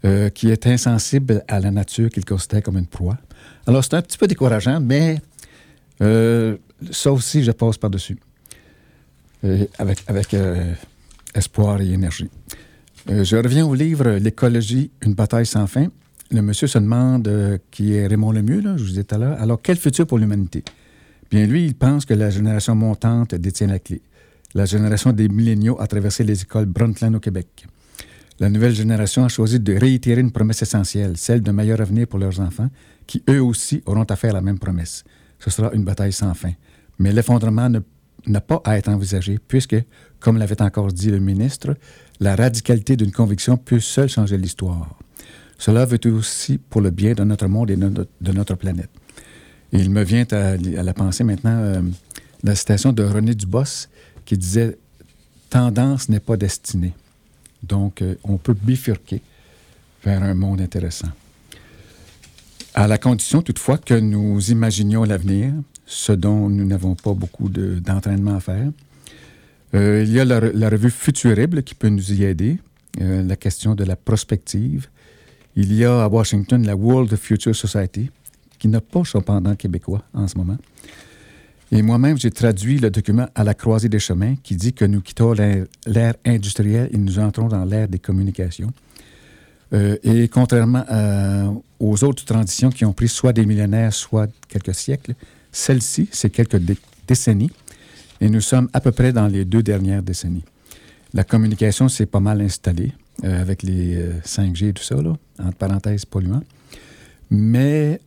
[0.04, 3.18] euh, qui est insensible à la nature qu'il considère comme une proie.
[3.66, 5.22] Alors, c'est un petit peu décourageant, mais
[6.02, 6.58] euh,
[6.92, 8.18] ça aussi, je passe par-dessus.
[9.46, 9.66] Euh,
[10.08, 10.74] avec euh,
[11.34, 12.30] espoir et énergie.
[13.10, 15.88] Euh, je reviens au livre L'écologie, une bataille sans fin.
[16.32, 19.42] Le monsieur se demande, qui est Raymond Lemieux, là, je vous disais tout à l'heure,
[19.42, 20.64] alors quel futur pour l'humanité?
[21.32, 24.02] Bien, lui, il pense que la génération montante détient la clé.
[24.54, 27.66] La génération des milléniaux a traversé les écoles Brundtland au Québec.
[28.40, 32.20] La nouvelle génération a choisi de réitérer une promesse essentielle, celle d'un meilleur avenir pour
[32.20, 32.70] leurs enfants,
[33.08, 35.04] qui eux aussi auront à faire la même promesse.
[35.40, 36.52] Ce sera une bataille sans fin.
[37.00, 37.80] Mais l'effondrement ne-
[38.30, 39.76] n'a pas à être envisagé, puisque,
[40.20, 41.76] comme l'avait encore dit le ministre,
[42.20, 44.98] la radicalité d'une conviction peut seule changer l'histoire.
[45.58, 48.90] Cela veut aussi pour le bien de notre monde et de notre, planète.
[49.72, 51.82] Il me vient à, à la pensée maintenant euh,
[52.44, 53.88] la citation de René Dubos
[54.26, 54.78] qui disait
[55.50, 56.94] Tendance n'est pas destinée.
[57.64, 59.22] Donc, euh, on peut bifurquer
[60.04, 61.10] vers un monde intéressant.
[62.74, 65.54] À la condition toutefois que nous imaginions l'avenir,
[65.92, 68.70] ce dont nous n'avons pas beaucoup de- d'entraînement à faire.
[69.74, 72.60] Euh, il y a la, re- la revue Futurible qui peut nous y aider,
[73.02, 74.88] euh, la question de la prospective.
[75.56, 78.12] Il y a à Washington la World Future Society,
[78.60, 80.58] qui n'a pas son pendant québécois en ce moment.
[81.72, 85.02] Et moi-même, j'ai traduit le document À la croisée des chemins qui dit que nous
[85.02, 88.72] quittons l'ère industrielle et nous entrons dans l'ère des communications.
[89.74, 90.84] Euh, et contrairement
[91.80, 95.14] aux autres transitions qui ont pris soit des millénaires, soit quelques siècles,
[95.52, 96.78] celle-ci, c'est quelques dé-
[97.08, 97.52] décennies.
[98.22, 100.44] Et nous sommes à peu près dans les deux dernières décennies.
[101.14, 102.92] La communication s'est pas mal installée
[103.24, 106.44] euh, avec les euh, 5G et tout ça, là, entre parenthèses polluants.
[107.30, 108.00] Mais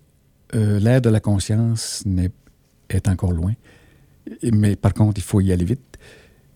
[0.54, 2.30] euh, l'ère de la conscience n'est-
[2.90, 3.54] est encore loin.
[4.52, 5.80] Mais par contre, il faut y aller vite.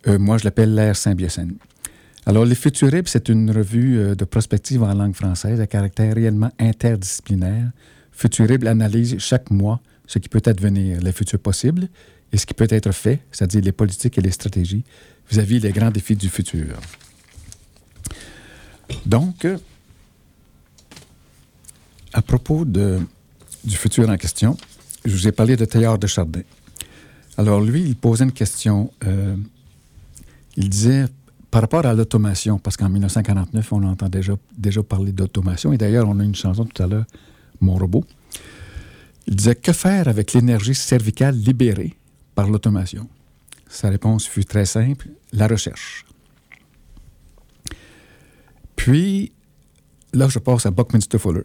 [0.06, 1.54] Euh, moi, je l'appelle l'ère symbiocène.
[2.26, 6.50] Alors, Les Futuribles, c'est une revue euh, de prospective en langue française à caractère réellement
[6.58, 7.70] interdisciplinaire.
[8.12, 11.88] Futurible analyse chaque mois ce qui peut advenir, les futurs possibles
[12.32, 14.84] et ce qui peut être fait, c'est-à-dire les politiques et les stratégies
[15.30, 16.76] vis-à-vis des grands défis du futur.
[19.04, 19.46] Donc,
[22.12, 24.56] à propos du futur en question,
[25.04, 26.42] je vous ai parlé de Théard de Chardin.
[27.36, 28.90] Alors, lui, il posait une question.
[29.04, 29.36] euh,
[30.56, 31.04] il disait,
[31.50, 36.08] par rapport à l'automation, parce qu'en 1949, on entend déjà, déjà parler d'automation, et d'ailleurs,
[36.08, 37.04] on a une chanson tout à l'heure,
[37.60, 38.04] Mon robot.
[39.26, 41.94] Il disait, que faire avec l'énergie cervicale libérée
[42.34, 43.08] par l'automation?
[43.68, 46.06] Sa réponse fut très simple, la recherche.
[48.76, 49.32] Puis,
[50.12, 51.42] là, je passe à Buckminster Fuller.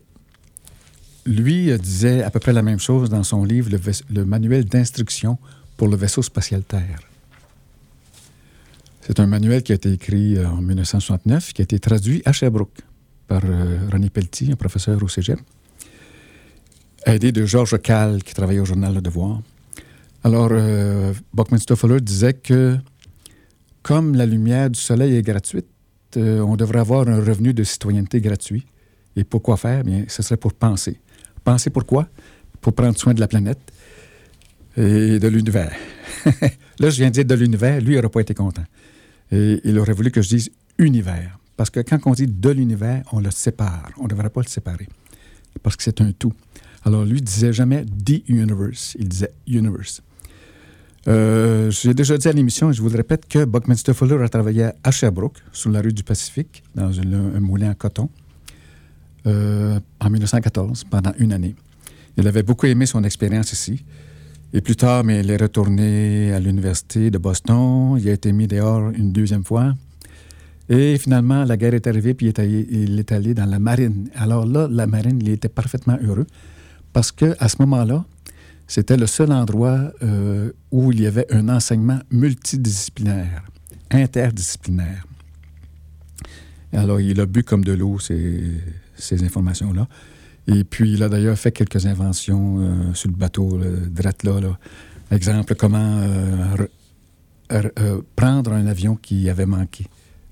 [1.26, 3.70] Lui euh, disait à peu près la même chose dans son livre,
[4.10, 5.38] le, manuel d'instruction
[5.78, 7.00] pour le vaisseau spatial Terre.
[9.02, 12.32] C'est un manuel qui a été écrit euh, en 1969, qui a été traduit à
[12.32, 12.82] Sherbrooke
[13.28, 15.40] par euh, René Pelletier, un professeur au cégep,
[17.06, 19.42] aidé de Georges Cal, qui travaillait au journal Le Devoir.
[20.24, 22.78] Alors, euh, Buckminster disait que
[23.82, 25.66] comme la lumière du soleil est gratuite,
[26.18, 28.66] euh, on devrait avoir un revenu de citoyenneté gratuit.
[29.16, 29.84] Et pourquoi faire?
[29.84, 31.00] Bien, ce serait pour penser.
[31.44, 32.08] Penser pourquoi?
[32.62, 33.60] Pour prendre soin de la planète
[34.78, 35.72] et de l'univers.
[36.80, 38.64] Là, je viens de dire de l'univers, lui, il n'aurait pas été content.
[39.32, 41.38] Et il aurait voulu que je dise univers.
[41.58, 43.92] Parce que quand on dit de l'univers, on le sépare.
[43.98, 44.88] On ne devrait pas le séparer.
[45.64, 46.34] Parce que c'est un tout.
[46.84, 48.96] Alors, lui disait jamais the universe.
[49.00, 50.02] Il disait universe.
[51.08, 54.30] Euh, J'ai déjà dit à l'émission, et je vous le répète, que Buckminster Fuller a
[54.30, 58.10] travaillé à Sherbrooke, sur la rue du Pacifique, dans un moulin en coton,
[59.28, 61.56] euh, en 1914, pendant une année.
[62.18, 63.84] Il avait beaucoup aimé son expérience ici.
[64.54, 67.98] Et plus tard, mais il est retourné à l'université de Boston.
[67.98, 69.74] Il a été mis dehors une deuxième fois.
[70.68, 74.10] Et finalement, la guerre est arrivée, puis il est allé dans la marine.
[74.16, 76.28] Alors là, la marine, il était parfaitement heureux
[76.94, 78.06] parce que à ce moment-là,
[78.68, 83.44] c'était le seul endroit euh, où il y avait un enseignement multidisciplinaire,
[83.90, 85.06] interdisciplinaire.
[86.72, 89.90] Alors, il a bu comme de l'eau ces, informations-là.
[90.48, 94.40] Et puis, il a d'ailleurs fait quelques inventions euh, sur le bateau, le Dratla.
[94.40, 94.58] Là.
[95.12, 96.56] Exemple, comment euh,
[97.50, 99.86] re- re- prendre un avion qui avait manqué,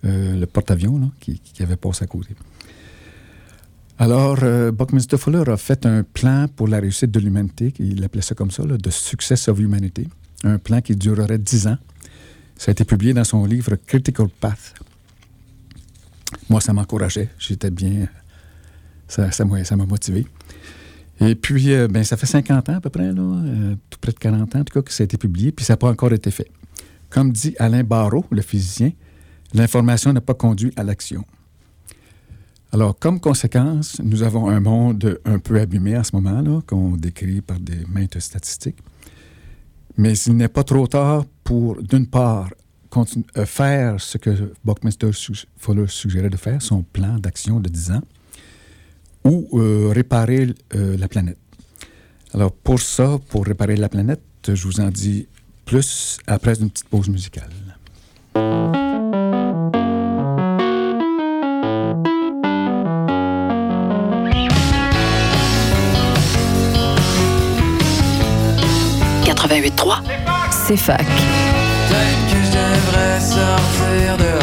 [0.04, 2.36] le porte-avions qui, qui avait passé à côté.
[4.02, 8.22] Alors, euh, Buckminster Fuller a fait un plan pour la réussite de l'humanité, il appelait
[8.22, 10.08] ça comme ça, là, de Success of Humanity,
[10.46, 11.78] un plan qui durerait dix ans.
[12.58, 14.74] Ça a été publié dans son livre Critical Path.
[16.50, 17.30] Moi, ça m'encourageait.
[17.38, 18.08] J'étais bien.
[19.10, 20.26] Ça ça m'a motivé.
[21.20, 24.14] Et puis, euh, ben, ça fait 50 ans à peu près, là, euh, tout près
[24.14, 25.90] de 40 ans, en tout cas, que ça a été publié, puis ça n'a pas
[25.90, 26.50] encore été fait.
[27.10, 28.94] Comme dit Alain Barrault, le physicien,
[29.54, 31.26] l'information n'a pas conduit à l'action.
[32.72, 37.42] Alors, comme conséquence, nous avons un monde un peu abîmé à ce moment-là, qu'on décrit
[37.42, 38.78] par des maintes statistiques.
[39.98, 42.50] Mais il n'est pas trop tard pour, d'une part,
[42.96, 45.10] euh, faire ce que Buckminster
[45.58, 48.02] Fuller suggérait de faire, son plan d'action de 10 ans,
[49.24, 51.38] ou euh, réparer euh, la planète.
[52.34, 55.28] Alors, pour ça, pour réparer la planète, je vous en dis
[55.66, 57.50] plus après une petite pause musicale.
[69.40, 70.02] 88.3,
[70.52, 70.98] c'est fac.
[70.98, 74.39] Peut-être que je devrais sortir dehors,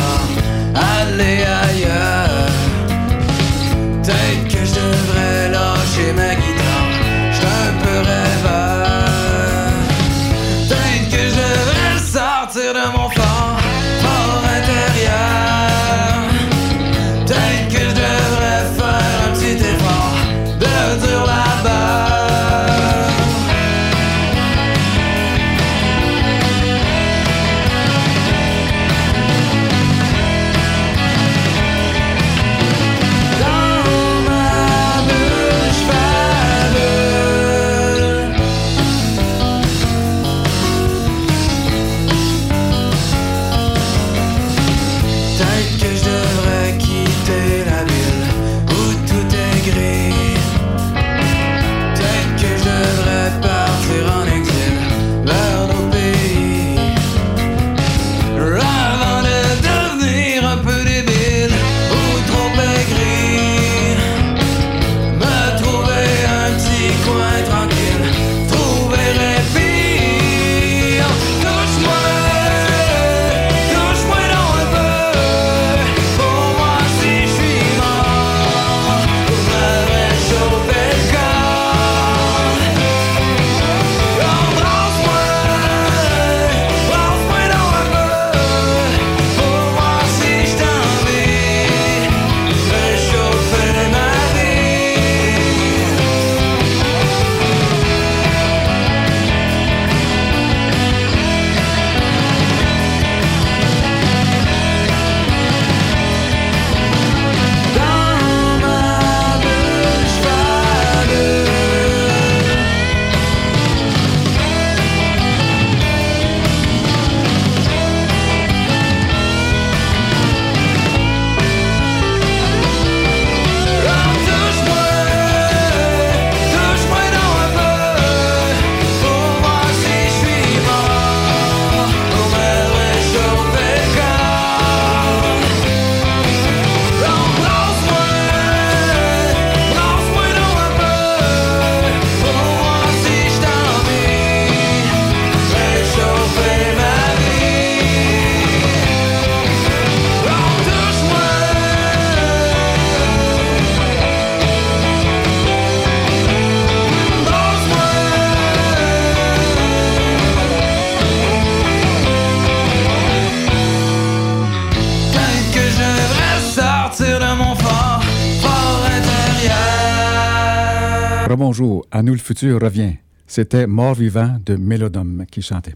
[171.96, 172.96] à nous le futur revient.
[173.26, 175.74] C'était Mort vivant de Mélodome qui chantait.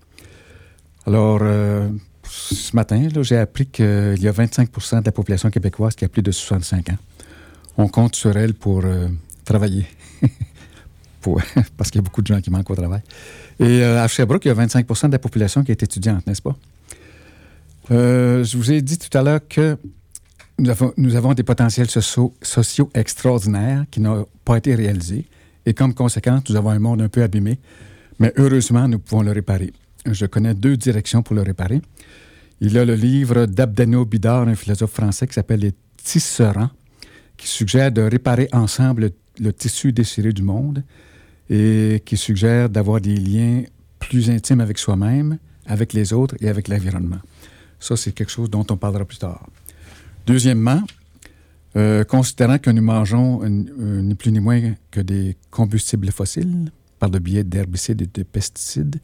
[1.06, 1.88] Alors, euh,
[2.28, 6.20] ce matin, j'ai appris qu'il y a 25% de la population québécoise qui a plus
[6.22, 6.98] de 65 ans.
[7.78, 9.08] On compte sur elle pour euh,
[9.46, 9.86] travailler.
[11.78, 13.00] Parce qu'il y a beaucoup de gens qui manquent au travail.
[13.58, 16.42] Et euh, à Sherbrooke, il y a 25% de la population qui est étudiante, n'est-ce
[16.42, 16.56] pas?
[17.88, 19.76] Je vous ai dit tout à l'heure que
[20.58, 25.26] nous avons, des potentiels sociaux extraordinaires qui n'ont pas été réalisés.
[25.66, 27.58] Et comme conséquence, nous avons un monde un peu abîmé.
[28.18, 29.72] Mais heureusement, nous pouvons le réparer.
[30.06, 31.80] Je connais deux directions pour le réparer.
[32.60, 36.70] Il y a le livre d'Abdano Bidar, un philosophe français qui s'appelle Les Tisserands,
[37.36, 40.84] qui suggère de réparer ensemble le, tissu déchiré du monde
[41.48, 43.62] et qui suggère d'avoir des liens
[43.98, 47.20] plus intimes avec soi-même, avec les autres et avec l'environnement.
[47.78, 49.46] Ça, c'est quelque chose dont on parlera plus tard.
[50.26, 50.82] Deuxièmement,
[51.76, 57.10] euh, considérant que nous mangeons euh, ni plus ni moins que des combustibles fossiles par
[57.10, 59.00] le biais d'herbicides et de pesticides,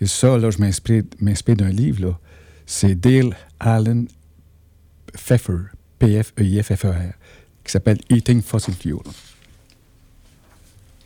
[0.00, 2.18] et ça, là, je m'inspire m'inspire d'un livre, là.
[2.66, 4.06] c'est Dale Allen
[5.14, 7.12] Pfeffer, P-F-E-I-F-F-E-R,
[7.64, 8.98] qui s'appelle Eating Fossil Fuel.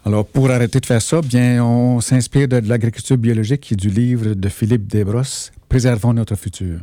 [0.05, 3.91] Alors, pour arrêter de faire ça, bien, on s'inspire de, de l'agriculture biologique et du
[3.91, 6.81] livre de Philippe Desbrosses, préservons notre futur.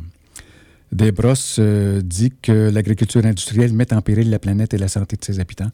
[0.92, 5.24] Desbrosses euh, dit que l'agriculture industrielle met en péril la planète et la santé de
[5.24, 5.70] ses habitants.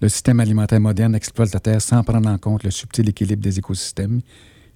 [0.00, 3.58] Le système alimentaire moderne exploite la Terre sans prendre en compte le subtil équilibre des
[3.58, 4.20] écosystèmes.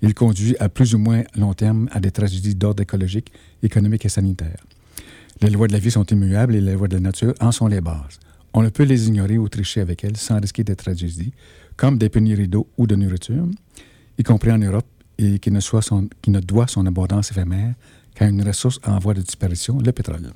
[0.02, 3.32] Il conduit à plus ou moins long terme à des tragédies d'ordre écologique,
[3.62, 4.64] économique et sanitaire.
[5.40, 7.66] Les lois de la vie sont immuables et les lois de la nature en sont
[7.66, 8.20] les bases.
[8.52, 11.32] On ne peut les ignorer ou tricher avec elles sans risquer des tragédies,
[11.76, 13.46] comme des pénuries d'eau ou de nourriture,
[14.18, 14.86] y compris en Europe,
[15.18, 17.74] et qui ne, doit son abondance éphémère
[18.18, 20.32] qu'à une ressource en voie de disparition, le pétrole.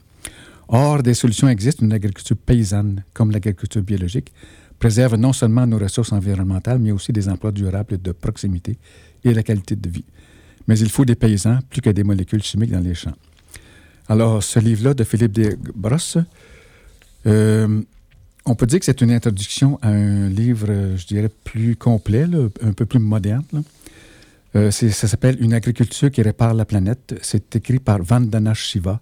[0.68, 1.84] Or, des solutions existent.
[1.84, 4.32] Une agriculture paysanne, comme l'agriculture biologique,
[4.78, 8.78] préserve non seulement nos ressources environnementales, mais aussi des emplois durables de proximité
[9.24, 10.04] et la qualité de vie.
[10.68, 13.16] Mais il faut des paysans plus que des molécules chimiques dans les champs.
[14.08, 16.18] Alors, ce livre-là de Philippe Desbrosses,
[17.26, 17.82] euh,
[18.44, 22.26] on peut dire que c'est une introduction à un livre, je dirais, plus complet,
[22.62, 23.44] un peu plus moderne.
[24.54, 27.14] Euh, ça s'appelle Une agriculture qui répare la planète.
[27.22, 29.00] C'est écrit par Vandana Shiva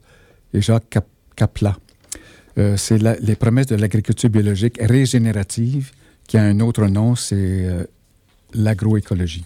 [0.54, 0.98] et Jacques
[1.36, 1.76] Kapla.
[2.58, 5.92] Euh, c'est les promesses de l'agriculture biologique régénérative
[6.26, 7.68] qui a un autre nom, c'est
[8.54, 9.44] l'agroécologie.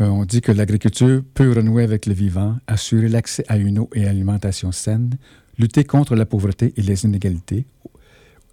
[0.00, 3.90] Euh, on dit que l'agriculture peut renouer avec le vivant, assurer l'accès à une eau
[3.94, 5.16] et alimentation saine,
[5.58, 7.66] lutter contre la pauvreté et les inégalités,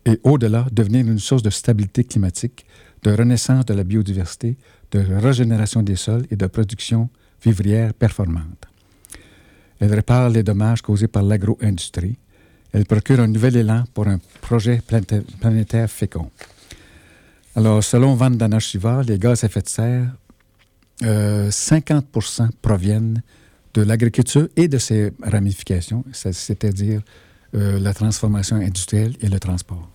[0.05, 2.65] et au-delà, devenir une source de stabilité climatique,
[3.07, 4.57] de renaissance de la biodiversité,
[4.91, 7.09] de régénération des sols et de production
[7.41, 8.65] vivrière performante.
[9.79, 12.17] Elle répare les dommages causés par l'agro-industrie.
[12.73, 14.81] Elle procure un nouvel élan pour un projet
[15.39, 16.29] planétaire fécond.
[17.55, 20.09] Alors, selon Vandana Shiva, les gaz à effet de serre
[21.01, 23.21] 50% euh, proviennent
[23.73, 27.01] de l'agriculture et de ses ramifications, c'est-à-dire
[27.55, 29.87] euh, la transformation industrielle et le transport.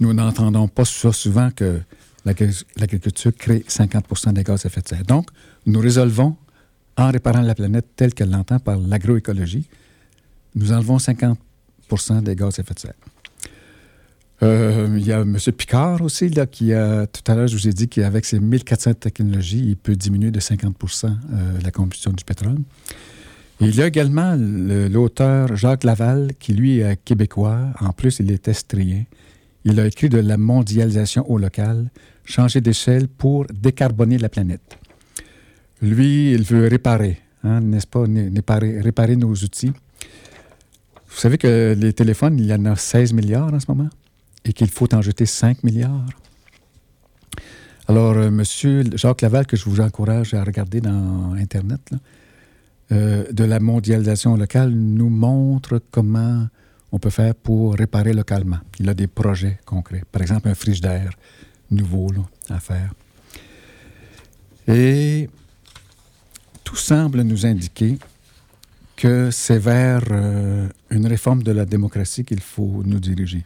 [0.00, 1.80] Nous n'entendons pas souvent que
[2.24, 5.04] l'agriculture crée 50% des gaz à effet de serre.
[5.04, 5.28] Donc,
[5.66, 6.36] nous résolvons,
[6.96, 9.68] en réparant la planète telle qu'elle l'entend par l'agroécologie,
[10.54, 12.94] nous enlevons 50% des gaz à effet de serre.
[14.42, 15.36] Euh, il y a M.
[15.56, 18.94] Picard aussi, là, qui a, tout à l'heure, je vous ai dit qu'avec ses 1400
[18.94, 22.58] technologies, il peut diminuer de 50% euh, la combustion du pétrole.
[23.60, 27.60] il y a également l'auteur Jacques Laval, qui lui est québécois.
[27.80, 29.04] En plus, il est estrien.
[29.64, 31.90] Il a écrit de la mondialisation au local,
[32.24, 34.78] changer d'échelle pour décarboner la planète.
[35.80, 38.04] Lui, il veut réparer, hein, n'est-ce pas,
[38.58, 39.72] réparer, nos outils.
[41.08, 43.88] Vous savez que les téléphones, il y en a 16 milliards en ce moment
[44.44, 46.06] et qu'il faut en jeter 5 milliards.
[47.86, 51.90] Alors, euh, Monsieur Jacques Laval, que je vous encourage à regarder dans Internet,
[52.92, 56.46] euh, de la mondialisation locale, nous montre comment
[56.94, 58.60] on peut faire pour réparer localement.
[58.78, 60.04] Il a des projets concrets.
[60.12, 61.10] Par exemple, un frigidaire
[61.68, 62.08] nouveau
[62.48, 62.94] à faire.
[64.68, 65.28] Et
[66.62, 67.98] tout semble nous indiquer
[68.94, 73.44] que c'est vers euh, une réforme de la démocratie qu'il faut nous diriger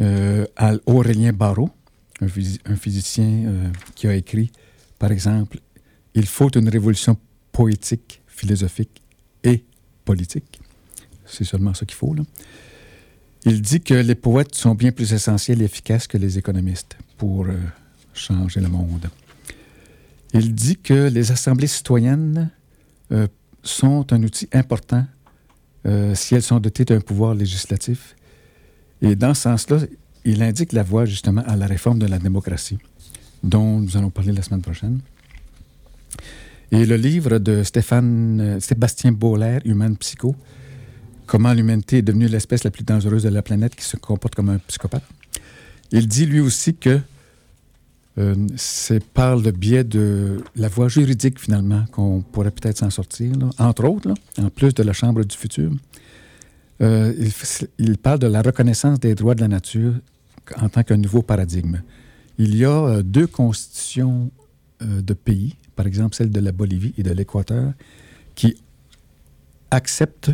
[0.00, 0.46] euh,
[0.86, 1.70] Aurélien Barrault,
[2.22, 4.50] un, physicien euh, qui a écrit,
[4.98, 5.58] par exemple,
[6.14, 7.18] Il faut une révolution
[7.52, 9.02] poétique, philosophique
[9.42, 9.64] et
[10.06, 10.63] politique.
[11.26, 12.14] C'est seulement ce qu'il faut.
[12.14, 12.22] Là.
[13.44, 17.46] Il dit que les poètes sont bien plus essentiels et efficaces que les économistes pour
[17.46, 17.52] euh,
[18.14, 19.08] changer le monde.
[20.32, 22.50] Il dit que les assemblées citoyennes
[23.12, 23.26] euh,
[23.62, 25.06] sont un outil important
[26.14, 28.16] si elles sont dotées d'un pouvoir législatif
[29.04, 29.80] et dans ce sens-là,
[30.24, 32.78] il indique la voie justement à la réforme de la démocratie,
[33.42, 35.00] dont nous allons parler la semaine prochaine.
[36.72, 40.34] Et le livre de Stéphane, euh, Sébastien Boller, Human Psycho,
[41.26, 44.50] Comment l'humanité est devenue l'espèce la plus dangereuse de la planète qui se comporte comme
[44.50, 45.04] un psychopathe.
[45.90, 47.00] Il dit lui aussi que
[48.16, 53.32] euh, c'est par le biais de la voie juridique, finalement, qu'on pourrait peut-être s'en sortir,
[53.58, 55.72] entre autres, en plus de la Chambre du futur.
[56.80, 57.12] Euh,
[57.78, 59.94] il, parle de la reconnaissance des droits de la nature
[60.60, 61.80] en tant qu'un nouveau paradigme.
[62.38, 64.30] Il y a euh, deux constitutions
[64.80, 67.72] de pays, par exemple celle de la Bolivie et de l'Équateur,
[68.34, 68.56] qui
[69.70, 70.32] acceptent,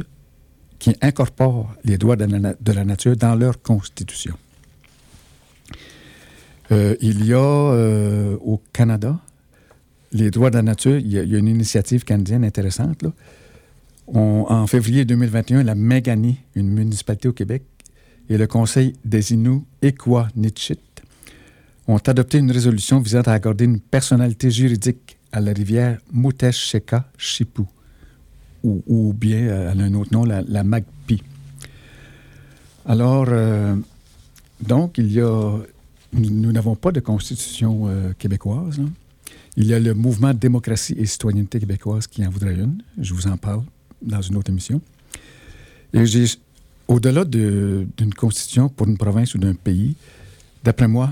[0.81, 4.35] qui incorporent les droits de la, nature dans leur constitution.
[6.71, 9.21] il y a au Canada
[10.13, 13.05] les droits de la nature, il y a, une initiative canadienne intéressante,
[14.13, 17.63] en février 2021, la Megani, une municipalité au Québec,
[18.29, 20.79] et le Conseil des Inuits Equanichit
[21.89, 27.11] ont adopté une résolution visant à accorder une personnalité juridique à la rivière Mutesheka
[28.63, 31.23] Ou, bien, euh, elle a un autre nom, la, Magpi.
[32.85, 33.75] Alors, euh,
[34.67, 35.59] donc, il y a.
[36.13, 38.81] Nous n'avons pas de constitution euh, québécoise.
[38.81, 38.91] Hein.
[39.57, 42.83] Il y a le mouvement Démocratie et Citoyenneté québécoise qui en voudrait une.
[42.99, 43.63] Je vous en parle
[44.03, 44.81] dans une autre émission.
[45.93, 46.25] Et j'ai,
[46.89, 49.95] au-delà de- d'une constitution pour une province ou d'un pays,
[50.65, 51.11] d'après moi,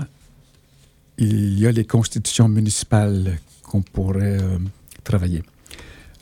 [1.17, 4.39] il y a les constitutions municipales qu'on pourrait
[5.03, 5.43] travailler.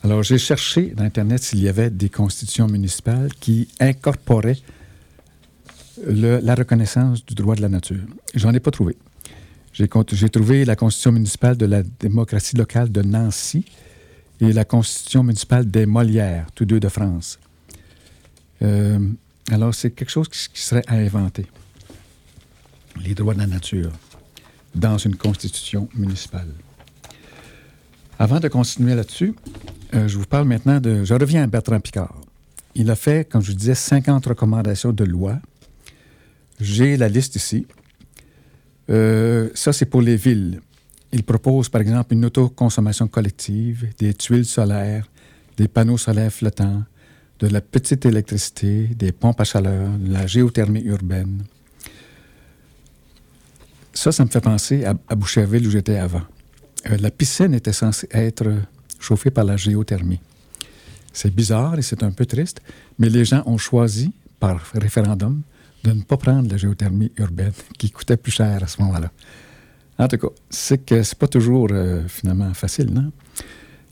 [0.04, 4.58] Alors, j'ai cherché dans Internet s'il y avait des constitutions municipales qui incorporaient
[6.06, 8.04] la reconnaissance du droit de la nature.
[8.34, 8.96] J'en ai pas trouvé.
[9.72, 13.64] J'ai trouvé la constitution municipale de la démocratie locale de Nancy
[14.40, 17.38] et la constitution municipale des Molières, tous deux de France.
[18.62, 18.98] Euh,
[19.50, 21.46] alors, c'est quelque chose qui serait à inventer.
[23.04, 23.90] Les droits de la nature
[24.74, 26.48] dans une constitution municipale.
[28.20, 29.32] Avant de continuer là-dessus,
[29.94, 31.04] euh, je vous parle maintenant de...
[31.04, 32.20] Je reviens à Bertrand Picard.
[32.74, 35.38] Il a fait, comme je disais, 50 recommandations de loi.
[36.60, 37.66] J'ai la liste ici.
[38.90, 40.60] Euh, ça, c'est pour les villes.
[41.12, 45.08] Il propose, par exemple, une autoconsommation collective, des tuiles solaires,
[45.56, 46.82] des panneaux solaires flottants,
[47.38, 51.44] de la petite électricité, des pompes à chaleur, de la géothermie urbaine.
[53.92, 56.22] Ça, ça me fait penser à, à Boucherville où j'étais avant.
[56.90, 58.46] Euh, la piscine était censée être
[58.98, 60.20] chauffée par la géothermie.
[61.12, 62.60] C'est bizarre et c'est un peu triste,
[62.98, 65.42] mais les gens ont choisi, par référendum,
[65.84, 69.10] de ne pas prendre la géothermie urbaine, qui coûtait plus cher à ce moment-là.
[69.98, 73.10] En tout cas, c'est que c'est pas toujours euh, finalement facile, non?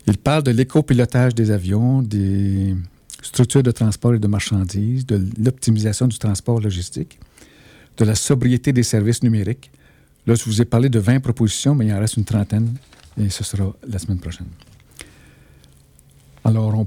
[0.05, 2.75] Il parle de l'éco-pilotage des avions, des
[3.21, 7.19] structures de transport et de marchandises, de l'optimisation du transport logistique,
[7.97, 9.69] de la sobriété des services numériques.
[10.27, 12.75] Là, je vous ai parlé de 20 propositions, mais il en reste une trentaine
[13.17, 14.47] et ce sera la semaine prochaine.
[16.43, 16.85] Alors,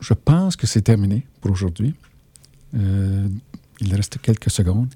[0.00, 1.94] je pense que c'est terminé pour aujourd'hui.
[2.76, 3.26] Euh,
[3.80, 4.92] il reste quelques secondes.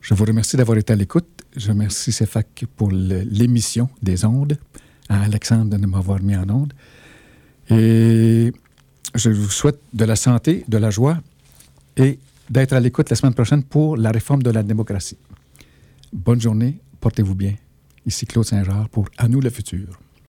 [0.00, 1.26] Je vous remercie d'avoir été à l'écoute.
[1.54, 4.56] Je remercie CEFAC pour l'émission des ondes,
[5.10, 6.72] à Alexandre de m'avoir mis en ondes.
[7.68, 8.52] Et
[9.14, 11.18] je vous souhaite de la santé, de la joie
[11.96, 12.18] et
[12.48, 15.18] d'être à l'écoute la semaine prochaine pour la réforme de la démocratie.
[16.12, 17.54] Bonne journée, portez-vous bien.
[18.06, 20.00] Ici Claude Saint-Jean pour À nous le futur.